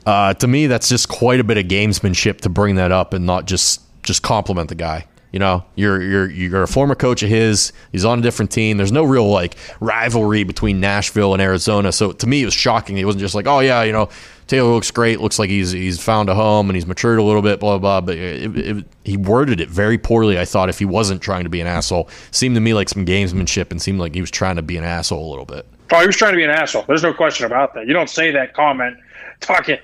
Uh, 0.05 0.33
to 0.33 0.47
me, 0.47 0.67
that's 0.67 0.89
just 0.89 1.07
quite 1.07 1.39
a 1.39 1.43
bit 1.43 1.57
of 1.57 1.65
gamesmanship 1.65 2.41
to 2.41 2.49
bring 2.49 2.75
that 2.75 2.91
up 2.91 3.13
and 3.13 3.25
not 3.25 3.45
just 3.45 3.81
just 4.03 4.23
compliment 4.23 4.69
the 4.69 4.75
guy. 4.75 5.05
You 5.31 5.37
know, 5.37 5.63
you're 5.75 6.01
you're 6.01 6.29
you're 6.29 6.63
a 6.63 6.67
former 6.67 6.95
coach 6.95 7.21
of 7.21 7.29
his. 7.29 7.71
He's 7.91 8.03
on 8.03 8.19
a 8.19 8.21
different 8.21 8.49
team. 8.49 8.77
There's 8.77 8.91
no 8.91 9.03
real 9.03 9.29
like 9.29 9.55
rivalry 9.79 10.43
between 10.43 10.79
Nashville 10.79 11.33
and 11.33 11.41
Arizona. 11.41 11.91
So 11.91 12.11
to 12.13 12.27
me, 12.27 12.41
it 12.41 12.45
was 12.45 12.55
shocking. 12.55 12.97
He 12.97 13.05
wasn't 13.05 13.21
just 13.21 13.35
like, 13.35 13.45
oh 13.45 13.59
yeah, 13.59 13.83
you 13.83 13.91
know, 13.91 14.09
Taylor 14.49 14.73
looks 14.73 14.89
great. 14.89 15.21
Looks 15.21 15.37
like 15.37 15.51
he's 15.51 15.71
he's 15.71 16.01
found 16.01 16.27
a 16.27 16.33
home 16.33 16.69
and 16.69 16.75
he's 16.75 16.87
matured 16.87 17.19
a 17.19 17.23
little 17.23 17.43
bit. 17.43 17.59
Blah 17.59 17.77
blah. 17.77 18.01
But 18.01 18.17
it, 18.17 18.57
it, 18.57 18.85
he 19.05 19.15
worded 19.15 19.61
it 19.61 19.69
very 19.69 19.99
poorly. 19.99 20.39
I 20.39 20.45
thought 20.45 20.69
if 20.69 20.79
he 20.79 20.85
wasn't 20.85 21.21
trying 21.21 21.43
to 21.43 21.49
be 21.49 21.61
an 21.61 21.67
asshole, 21.67 22.09
seemed 22.31 22.55
to 22.55 22.61
me 22.61 22.73
like 22.73 22.89
some 22.89 23.05
gamesmanship 23.05 23.69
and 23.69 23.79
seemed 23.79 23.99
like 23.99 24.15
he 24.15 24.21
was 24.21 24.31
trying 24.31 24.55
to 24.55 24.63
be 24.63 24.75
an 24.75 24.83
asshole 24.83 25.25
a 25.25 25.29
little 25.29 25.45
bit. 25.45 25.67
Oh, 25.91 25.99
he 26.01 26.07
was 26.07 26.17
trying 26.17 26.33
to 26.33 26.37
be 26.37 26.43
an 26.43 26.49
asshole. 26.49 26.83
There's 26.87 27.03
no 27.03 27.13
question 27.13 27.45
about 27.45 27.75
that. 27.75 27.85
You 27.85 27.93
don't 27.93 28.09
say 28.09 28.31
that 28.31 28.55
comment 28.55 28.97
talking 29.39 29.77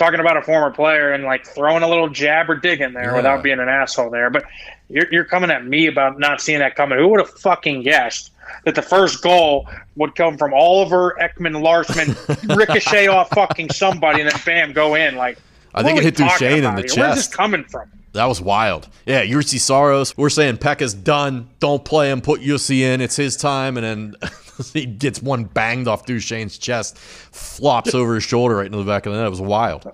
talking 0.00 0.18
about 0.18 0.38
a 0.38 0.42
former 0.42 0.70
player 0.70 1.12
and 1.12 1.24
like 1.24 1.46
throwing 1.46 1.82
a 1.82 1.88
little 1.88 2.08
jab 2.08 2.48
or 2.48 2.56
dig 2.56 2.80
in 2.80 2.94
there 2.94 3.10
yeah. 3.10 3.16
without 3.16 3.42
being 3.42 3.60
an 3.60 3.68
asshole 3.68 4.10
there. 4.10 4.30
But 4.30 4.44
you're, 4.88 5.06
you're 5.12 5.24
coming 5.24 5.50
at 5.50 5.66
me 5.66 5.86
about 5.86 6.18
not 6.18 6.40
seeing 6.40 6.58
that 6.58 6.74
coming. 6.74 6.98
Who 6.98 7.08
would 7.08 7.20
have 7.20 7.30
fucking 7.30 7.82
guessed 7.82 8.32
that 8.64 8.74
the 8.74 8.82
first 8.82 9.22
goal 9.22 9.68
would 9.96 10.14
come 10.14 10.38
from 10.38 10.54
Oliver 10.54 11.16
Ekman-Larsson, 11.20 12.16
ricochet 12.56 13.08
off 13.08 13.28
fucking 13.30 13.70
somebody, 13.70 14.22
and 14.22 14.30
then 14.30 14.40
bam, 14.44 14.72
go 14.72 14.94
in? 14.94 15.16
Like, 15.16 15.38
I 15.74 15.82
think 15.82 15.98
it 15.98 16.04
hit 16.04 16.16
Duchene 16.16 16.64
in 16.64 16.74
the 16.74 16.80
here? 16.80 16.82
chest. 16.82 16.98
Where's 16.98 17.14
this 17.16 17.28
coming 17.28 17.64
from? 17.64 17.90
That 18.12 18.24
was 18.24 18.40
wild. 18.40 18.88
Yeah, 19.06 19.24
Juuse 19.24 19.60
Saros. 19.60 20.16
We're 20.16 20.30
saying 20.30 20.56
Pekka's 20.56 20.94
done. 20.94 21.48
Don't 21.60 21.84
play 21.84 22.10
him. 22.10 22.20
Put 22.22 22.40
Juuse 22.40 22.70
in. 22.70 23.00
It's 23.00 23.14
his 23.14 23.36
time. 23.36 23.76
And 23.76 23.84
then 23.84 24.14
he 24.72 24.86
gets 24.86 25.22
one 25.22 25.44
banged 25.44 25.88
off 25.88 26.06
Duchene's 26.06 26.58
chest, 26.58 26.98
flops 26.98 27.94
over 27.94 28.14
his 28.14 28.24
shoulder 28.24 28.56
right 28.56 28.66
into 28.66 28.78
the 28.78 28.84
back 28.84 29.06
of 29.06 29.12
the 29.12 29.18
net. 29.18 29.26
It 29.26 29.30
was 29.30 29.40
wild. 29.40 29.90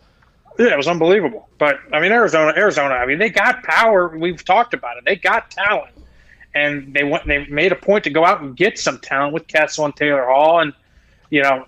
Yeah, 0.59 0.73
it 0.73 0.77
was 0.77 0.89
unbelievable. 0.89 1.49
But 1.59 1.79
I 1.93 2.01
mean, 2.01 2.13
Arizona, 2.13 2.53
Arizona. 2.57 2.95
I 2.95 3.07
mean, 3.07 3.19
they 3.19 3.29
got 3.29 3.63
power. 3.63 4.17
We've 4.17 4.43
talked 4.45 4.75
about 4.75 4.97
it. 4.97 5.05
They 5.05 5.17
got 5.17 5.51
talent, 5.51 5.93
and 6.55 6.95
they 6.95 7.05
went. 7.05 7.27
They 7.27 7.47
made 7.47 7.73
a 7.73 7.77
point 7.77 8.05
to 8.05 8.11
go 8.11 8.25
out 8.25 8.41
and 8.41 8.57
get 8.57 8.79
some 8.79 8.99
talent 8.99 9.35
with 9.35 9.47
Kessel 9.49 9.85
and 9.85 9.95
Taylor 9.95 10.27
Hall, 10.27 10.61
and 10.61 10.73
you 11.31 11.43
know, 11.43 11.67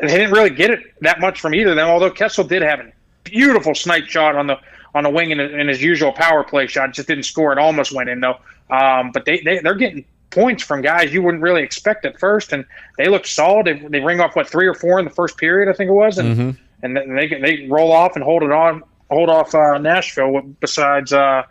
they 0.00 0.06
didn't 0.08 0.32
really 0.32 0.50
get 0.50 0.70
it 0.70 0.80
that 1.00 1.20
much 1.20 1.40
from 1.40 1.54
either 1.54 1.70
of 1.70 1.76
them. 1.76 1.88
Although 1.88 2.10
Kessel 2.10 2.44
did 2.44 2.62
have 2.62 2.80
a 2.80 2.92
beautiful 3.24 3.74
snipe 3.74 4.06
shot 4.06 4.36
on 4.36 4.46
the 4.46 4.58
on 4.94 5.02
the 5.02 5.10
wing 5.10 5.30
in, 5.30 5.40
in 5.40 5.68
his 5.68 5.82
usual 5.82 6.12
power 6.12 6.44
play 6.44 6.66
shot, 6.66 6.92
just 6.92 7.08
didn't 7.08 7.24
score. 7.24 7.52
It 7.52 7.58
almost 7.58 7.92
went 7.92 8.08
in 8.08 8.20
though. 8.20 8.38
Um, 8.70 9.10
but 9.12 9.24
they, 9.24 9.40
they 9.40 9.58
they're 9.58 9.74
getting 9.74 10.04
points 10.30 10.62
from 10.62 10.82
guys 10.82 11.12
you 11.12 11.22
wouldn't 11.22 11.42
really 11.42 11.62
expect 11.62 12.04
at 12.04 12.18
first, 12.18 12.52
and 12.52 12.64
they 12.96 13.08
look 13.08 13.26
solid. 13.26 13.66
They, 13.66 13.74
they 13.74 14.00
ring 14.00 14.20
off 14.20 14.36
what 14.36 14.48
three 14.48 14.66
or 14.66 14.74
four 14.74 14.98
in 14.98 15.04
the 15.04 15.10
first 15.10 15.36
period, 15.36 15.68
I 15.68 15.72
think 15.72 15.88
it 15.88 15.94
was, 15.94 16.18
and 16.18 16.36
mm-hmm. 16.36 16.84
and 16.84 17.18
they 17.18 17.28
they 17.28 17.66
roll 17.68 17.92
off 17.92 18.16
and 18.16 18.24
hold 18.24 18.42
it 18.42 18.52
on, 18.52 18.82
hold 19.10 19.28
off 19.28 19.54
uh, 19.54 19.78
Nashville. 19.78 20.40
Besides, 20.60 21.12
uh, 21.12 21.42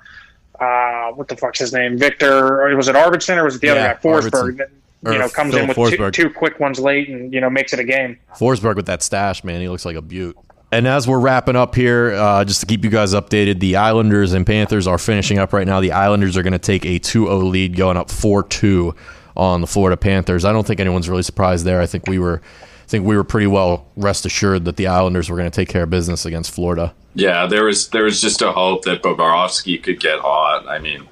uh, 0.59 1.11
what 1.11 1.27
the 1.27 1.37
fuck's 1.37 1.59
his 1.59 1.73
name? 1.73 1.97
Viktor? 1.97 2.75
was 2.75 2.87
it 2.87 2.95
Arvidsson 2.95 3.37
or 3.37 3.45
was 3.45 3.55
it 3.55 3.61
the 3.61 3.67
yeah, 3.67 3.73
other 3.73 3.93
guy? 3.93 3.99
Forsberg. 4.01 4.57
That, 4.57 4.69
you 5.03 5.19
know, 5.19 5.29
comes 5.29 5.53
Phil 5.53 5.61
in 5.61 5.67
with 5.67 5.77
two, 5.77 6.11
two, 6.11 6.29
quick 6.29 6.59
ones 6.59 6.79
late 6.79 7.07
and 7.07 7.31
you 7.31 7.39
know 7.39 7.49
makes 7.49 7.71
it 7.71 7.79
a 7.79 7.83
game. 7.83 8.17
Forsberg 8.35 8.75
with 8.75 8.87
that 8.87 9.03
stash, 9.03 9.43
man, 9.43 9.61
he 9.61 9.69
looks 9.69 9.85
like 9.85 9.95
a 9.95 10.01
beaut. 10.01 10.35
And 10.71 10.85
as 10.85 11.07
we're 11.07 11.19
wrapping 11.19 11.55
up 11.55 11.75
here, 11.75 12.13
uh, 12.13 12.43
just 12.43 12.59
to 12.59 12.65
keep 12.65 12.83
you 12.83 12.89
guys 12.89 13.13
updated, 13.13 13.61
the 13.61 13.77
Islanders 13.77 14.33
and 14.33 14.45
Panthers 14.45 14.85
are 14.85 14.97
finishing 14.97 15.39
up 15.39 15.53
right 15.53 15.65
now. 15.65 15.79
The 15.79 15.93
Islanders 15.93 16.35
are 16.35 16.43
going 16.43 16.53
to 16.53 16.59
take 16.59 16.85
a 16.85 16.99
2 16.99 17.25
0 17.25 17.37
lead, 17.37 17.77
going 17.77 17.95
up 17.95 18.11
4 18.11 18.43
2 18.43 18.93
on 19.37 19.61
the 19.61 19.67
Florida 19.67 19.95
Panthers. 19.95 20.43
I 20.43 20.51
don't 20.51 20.67
think 20.67 20.81
anyone's 20.81 21.07
really 21.07 21.23
surprised 21.23 21.65
there. 21.65 21.79
I 21.79 21.85
think 21.85 22.07
we 22.07 22.19
were. 22.19 22.41
I 22.43 22.89
think 22.89 23.05
we 23.05 23.17
were 23.17 23.25
pretty 23.25 23.47
well 23.47 23.85
rest 23.97 24.25
assured 24.25 24.63
that 24.63 24.77
the 24.77 24.87
Islanders 24.87 25.29
were 25.29 25.35
going 25.35 25.49
to 25.49 25.55
take 25.55 25.67
care 25.67 25.83
of 25.83 25.89
business 25.89 26.25
against 26.25 26.51
Florida. 26.51 26.93
Yeah, 27.15 27.45
there 27.45 27.65
was 27.65 27.89
there 27.89 28.03
was 28.03 28.21
just 28.21 28.41
a 28.41 28.51
hope 28.51 28.83
that 28.85 29.01
Bobrovsky 29.03 29.81
could 29.81 29.99
get 29.99 30.19
hot. 30.19 30.67
I 30.67 30.79
mean, 30.79 31.07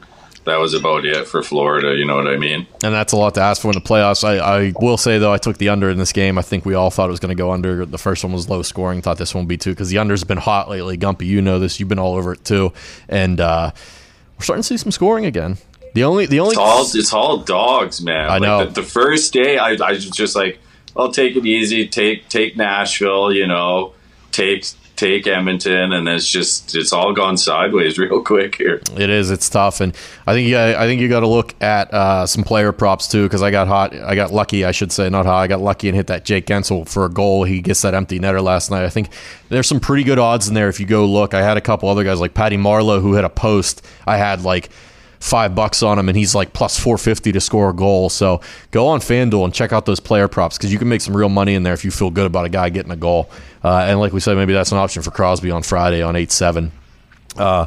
that 0.45 0.57
was 0.57 0.73
about 0.73 1.05
it 1.05 1.27
for 1.27 1.41
Florida. 1.43 1.95
You 1.95 2.05
know 2.05 2.15
what 2.15 2.27
I 2.27 2.37
mean? 2.37 2.67
And 2.83 2.93
that's 2.93 3.13
a 3.13 3.17
lot 3.17 3.33
to 3.35 3.41
ask 3.41 3.61
for 3.61 3.69
in 3.69 3.73
the 3.73 3.81
playoffs. 3.81 4.23
I, 4.23 4.37
I 4.37 4.73
will 4.79 4.97
say 4.97 5.17
though, 5.17 5.33
I 5.33 5.37
took 5.37 5.57
the 5.57 5.69
under 5.69 5.89
in 5.89 5.97
this 5.97 6.13
game. 6.13 6.37
I 6.37 6.41
think 6.41 6.65
we 6.65 6.73
all 6.75 6.89
thought 6.91 7.07
it 7.07 7.11
was 7.11 7.19
going 7.19 7.35
to 7.35 7.41
go 7.41 7.51
under. 7.51 7.85
The 7.85 7.97
first 7.97 8.23
one 8.23 8.31
was 8.33 8.49
low 8.49 8.61
scoring. 8.61 9.01
Thought 9.01 9.17
this 9.17 9.33
one 9.35 9.43
would 9.45 9.49
be 9.49 9.57
too 9.57 9.71
because 9.71 9.89
the 9.89 9.97
under's 9.97 10.23
been 10.23 10.37
hot 10.37 10.69
lately. 10.69 10.97
Gumpy, 10.97 11.25
you 11.25 11.41
know 11.41 11.59
this. 11.59 11.79
You've 11.79 11.89
been 11.89 11.99
all 11.99 12.15
over 12.15 12.33
it 12.33 12.45
too, 12.45 12.73
and 13.09 13.39
uh, 13.39 13.71
we're 14.37 14.43
starting 14.43 14.61
to 14.63 14.67
see 14.67 14.77
some 14.77 14.91
scoring 14.91 15.25
again. 15.25 15.57
The 15.93 16.03
only, 16.03 16.25
the 16.25 16.41
only, 16.41 16.51
It's 16.51 16.59
all 16.59 16.81
it's 16.83 17.13
all 17.13 17.37
dogs, 17.37 18.01
man. 18.01 18.25
I 18.25 18.37
Like, 18.37 18.41
know. 18.41 18.65
The, 18.65 18.81
the 18.81 18.83
first 18.83 19.31
day, 19.33 19.57
I 19.57 19.71
I 19.81 19.91
was 19.93 20.09
just 20.09 20.35
like, 20.35 20.59
I'll 20.95 21.11
take 21.11 21.35
it 21.35 21.45
easy. 21.45 21.87
Take 21.87 22.27
take 22.29 22.57
Nashville. 22.57 23.31
You 23.31 23.47
know, 23.47 23.93
take 24.31 24.65
take 24.95 25.27
Edmonton, 25.27 25.93
and 25.93 26.07
it's 26.07 26.27
just 26.27 26.75
it's 26.75 26.93
all 26.93 27.13
gone 27.13 27.37
sideways 27.37 27.97
real 27.97 28.21
quick 28.21 28.55
here. 28.55 28.81
It 28.97 29.09
is. 29.09 29.31
It's 29.31 29.49
tough, 29.49 29.81
and 29.81 29.95
I 30.25 30.33
think 30.33 30.47
you. 30.47 30.57
I 30.57 30.85
think 30.85 31.01
you 31.01 31.09
got 31.09 31.21
to 31.21 31.27
look 31.27 31.61
at 31.61 31.93
uh, 31.93 32.25
some 32.25 32.43
player 32.43 32.71
props 32.71 33.07
too, 33.07 33.23
because 33.23 33.41
I 33.41 33.51
got 33.51 33.67
hot. 33.67 33.93
I 33.93 34.15
got 34.15 34.31
lucky, 34.31 34.65
I 34.65 34.71
should 34.71 34.91
say, 34.91 35.09
not 35.09 35.25
hot. 35.25 35.39
I 35.39 35.47
got 35.47 35.61
lucky 35.61 35.87
and 35.87 35.95
hit 35.95 36.07
that 36.07 36.25
Jake 36.25 36.45
Guentzel 36.47 36.87
for 36.87 37.05
a 37.05 37.09
goal. 37.09 37.43
He 37.43 37.61
gets 37.61 37.81
that 37.81 37.93
empty 37.93 38.19
netter 38.19 38.41
last 38.43 38.71
night. 38.71 38.83
I 38.83 38.89
think 38.89 39.09
there's 39.49 39.67
some 39.67 39.79
pretty 39.79 40.03
good 40.03 40.19
odds 40.19 40.47
in 40.47 40.53
there 40.53 40.69
if 40.69 40.79
you 40.79 40.85
go 40.85 41.05
look. 41.05 41.33
I 41.33 41.41
had 41.41 41.57
a 41.57 41.61
couple 41.61 41.89
other 41.89 42.03
guys 42.03 42.19
like 42.19 42.33
Patty 42.33 42.57
Marleau 42.57 43.01
who 43.01 43.13
hit 43.15 43.23
a 43.23 43.29
post. 43.29 43.85
I 44.05 44.17
had 44.17 44.43
like 44.43 44.69
five 45.25 45.55
bucks 45.55 45.81
on 45.81 45.97
him, 45.97 46.07
and 46.07 46.15
he's 46.15 46.35
like 46.35 46.53
plus 46.53 46.79
four 46.79 46.99
fifty 46.99 47.31
to 47.31 47.41
score 47.41 47.71
a 47.71 47.73
goal. 47.73 48.09
So 48.09 48.41
go 48.69 48.85
on 48.87 48.99
FanDuel 48.99 49.43
and 49.43 49.53
check 49.53 49.73
out 49.73 49.87
those 49.87 49.99
player 49.99 50.27
props 50.27 50.55
because 50.55 50.71
you 50.71 50.77
can 50.77 50.87
make 50.87 51.01
some 51.01 51.17
real 51.17 51.29
money 51.29 51.55
in 51.55 51.63
there 51.63 51.73
if 51.73 51.83
you 51.83 51.89
feel 51.89 52.11
good 52.11 52.27
about 52.27 52.45
a 52.45 52.49
guy 52.49 52.69
getting 52.69 52.91
a 52.91 52.95
goal. 52.95 53.29
Uh, 53.63 53.87
and 53.87 53.99
like 53.99 54.13
we 54.13 54.19
said, 54.19 54.37
maybe 54.37 54.53
that's 54.53 54.71
an 54.71 54.77
option 54.77 55.01
for 55.01 55.09
Crosby 55.09 55.49
on 55.49 55.63
Friday 55.63 56.03
on 56.03 56.15
eight 56.15 56.31
seven. 56.31 56.71
Uh, 57.35 57.65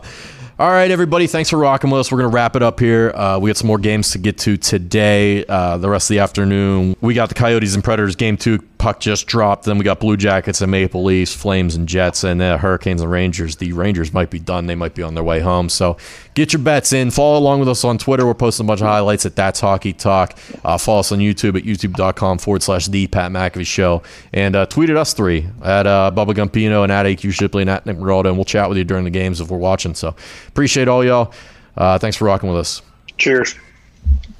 all 0.60 0.70
right, 0.70 0.90
everybody. 0.90 1.26
Thanks 1.26 1.50
for 1.50 1.56
rocking 1.56 1.90
with 1.90 2.00
us. 2.00 2.10
We're 2.10 2.18
going 2.18 2.30
to 2.30 2.34
wrap 2.34 2.56
it 2.56 2.62
up 2.62 2.80
here. 2.80 3.10
Uh, 3.10 3.38
we 3.38 3.50
got 3.50 3.56
some 3.56 3.68
more 3.68 3.78
games 3.78 4.12
to 4.12 4.18
get 4.18 4.38
to 4.38 4.56
today. 4.56 5.44
Uh, 5.44 5.78
the 5.78 5.88
rest 5.88 6.10
of 6.10 6.14
the 6.14 6.20
afternoon, 6.20 6.96
we 7.00 7.14
got 7.14 7.28
the 7.28 7.34
Coyotes 7.34 7.74
and 7.74 7.84
Predators 7.84 8.16
game 8.16 8.36
two. 8.36 8.58
Puck 8.78 9.00
just 9.00 9.26
dropped. 9.26 9.64
Then 9.64 9.76
we 9.76 9.84
got 9.84 10.00
Blue 10.00 10.16
Jackets 10.16 10.60
and 10.60 10.70
Maple 10.70 11.04
Leafs, 11.04 11.34
Flames 11.34 11.74
and 11.74 11.88
Jets, 11.88 12.24
and 12.24 12.40
uh, 12.40 12.58
Hurricanes 12.58 13.00
and 13.00 13.10
Rangers. 13.10 13.56
The 13.56 13.72
Rangers 13.72 14.12
might 14.12 14.30
be 14.30 14.38
done. 14.38 14.66
They 14.66 14.74
might 14.74 14.94
be 14.94 15.02
on 15.02 15.14
their 15.14 15.24
way 15.24 15.40
home. 15.40 15.68
So 15.68 15.96
get 16.34 16.52
your 16.52 16.62
bets 16.62 16.92
in. 16.92 17.10
Follow 17.10 17.38
along 17.38 17.60
with 17.60 17.68
us 17.68 17.84
on 17.84 17.98
Twitter. 17.98 18.26
We're 18.26 18.34
posting 18.34 18.66
a 18.66 18.68
bunch 18.68 18.80
of 18.80 18.86
highlights 18.86 19.26
at 19.26 19.36
That's 19.36 19.60
Hockey 19.60 19.92
Talk. 19.92 20.38
Uh, 20.64 20.78
follow 20.78 21.00
us 21.00 21.12
on 21.12 21.18
YouTube 21.18 21.56
at 21.58 21.64
youtube.com 21.64 22.38
forward 22.38 22.62
slash 22.62 22.86
The 22.86 23.06
Pat 23.06 23.30
McAfee 23.30 23.66
Show. 23.66 24.02
And 24.32 24.56
uh, 24.56 24.66
tweet 24.66 24.90
at 24.90 24.96
us 24.96 25.12
three 25.12 25.46
at 25.62 25.86
uh, 25.86 26.10
Bubba 26.14 26.34
Gumpino 26.34 26.82
and 26.82 26.92
at 26.92 27.06
AQ 27.06 27.32
Shipley 27.32 27.62
and 27.62 27.70
at 27.70 27.86
Nick 27.86 27.96
Meraldo. 27.96 28.26
And 28.26 28.36
we'll 28.36 28.44
chat 28.44 28.68
with 28.68 28.78
you 28.78 28.84
during 28.84 29.04
the 29.04 29.10
games 29.10 29.40
if 29.40 29.50
we're 29.50 29.58
watching. 29.58 29.94
So 29.94 30.14
appreciate 30.48 30.88
all 30.88 31.04
y'all. 31.04 31.32
Uh, 31.76 31.98
thanks 31.98 32.16
for 32.16 32.24
rocking 32.24 32.48
with 32.48 32.58
us. 32.58 32.82
Cheers. 33.18 33.54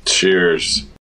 Cheers. 0.05 0.88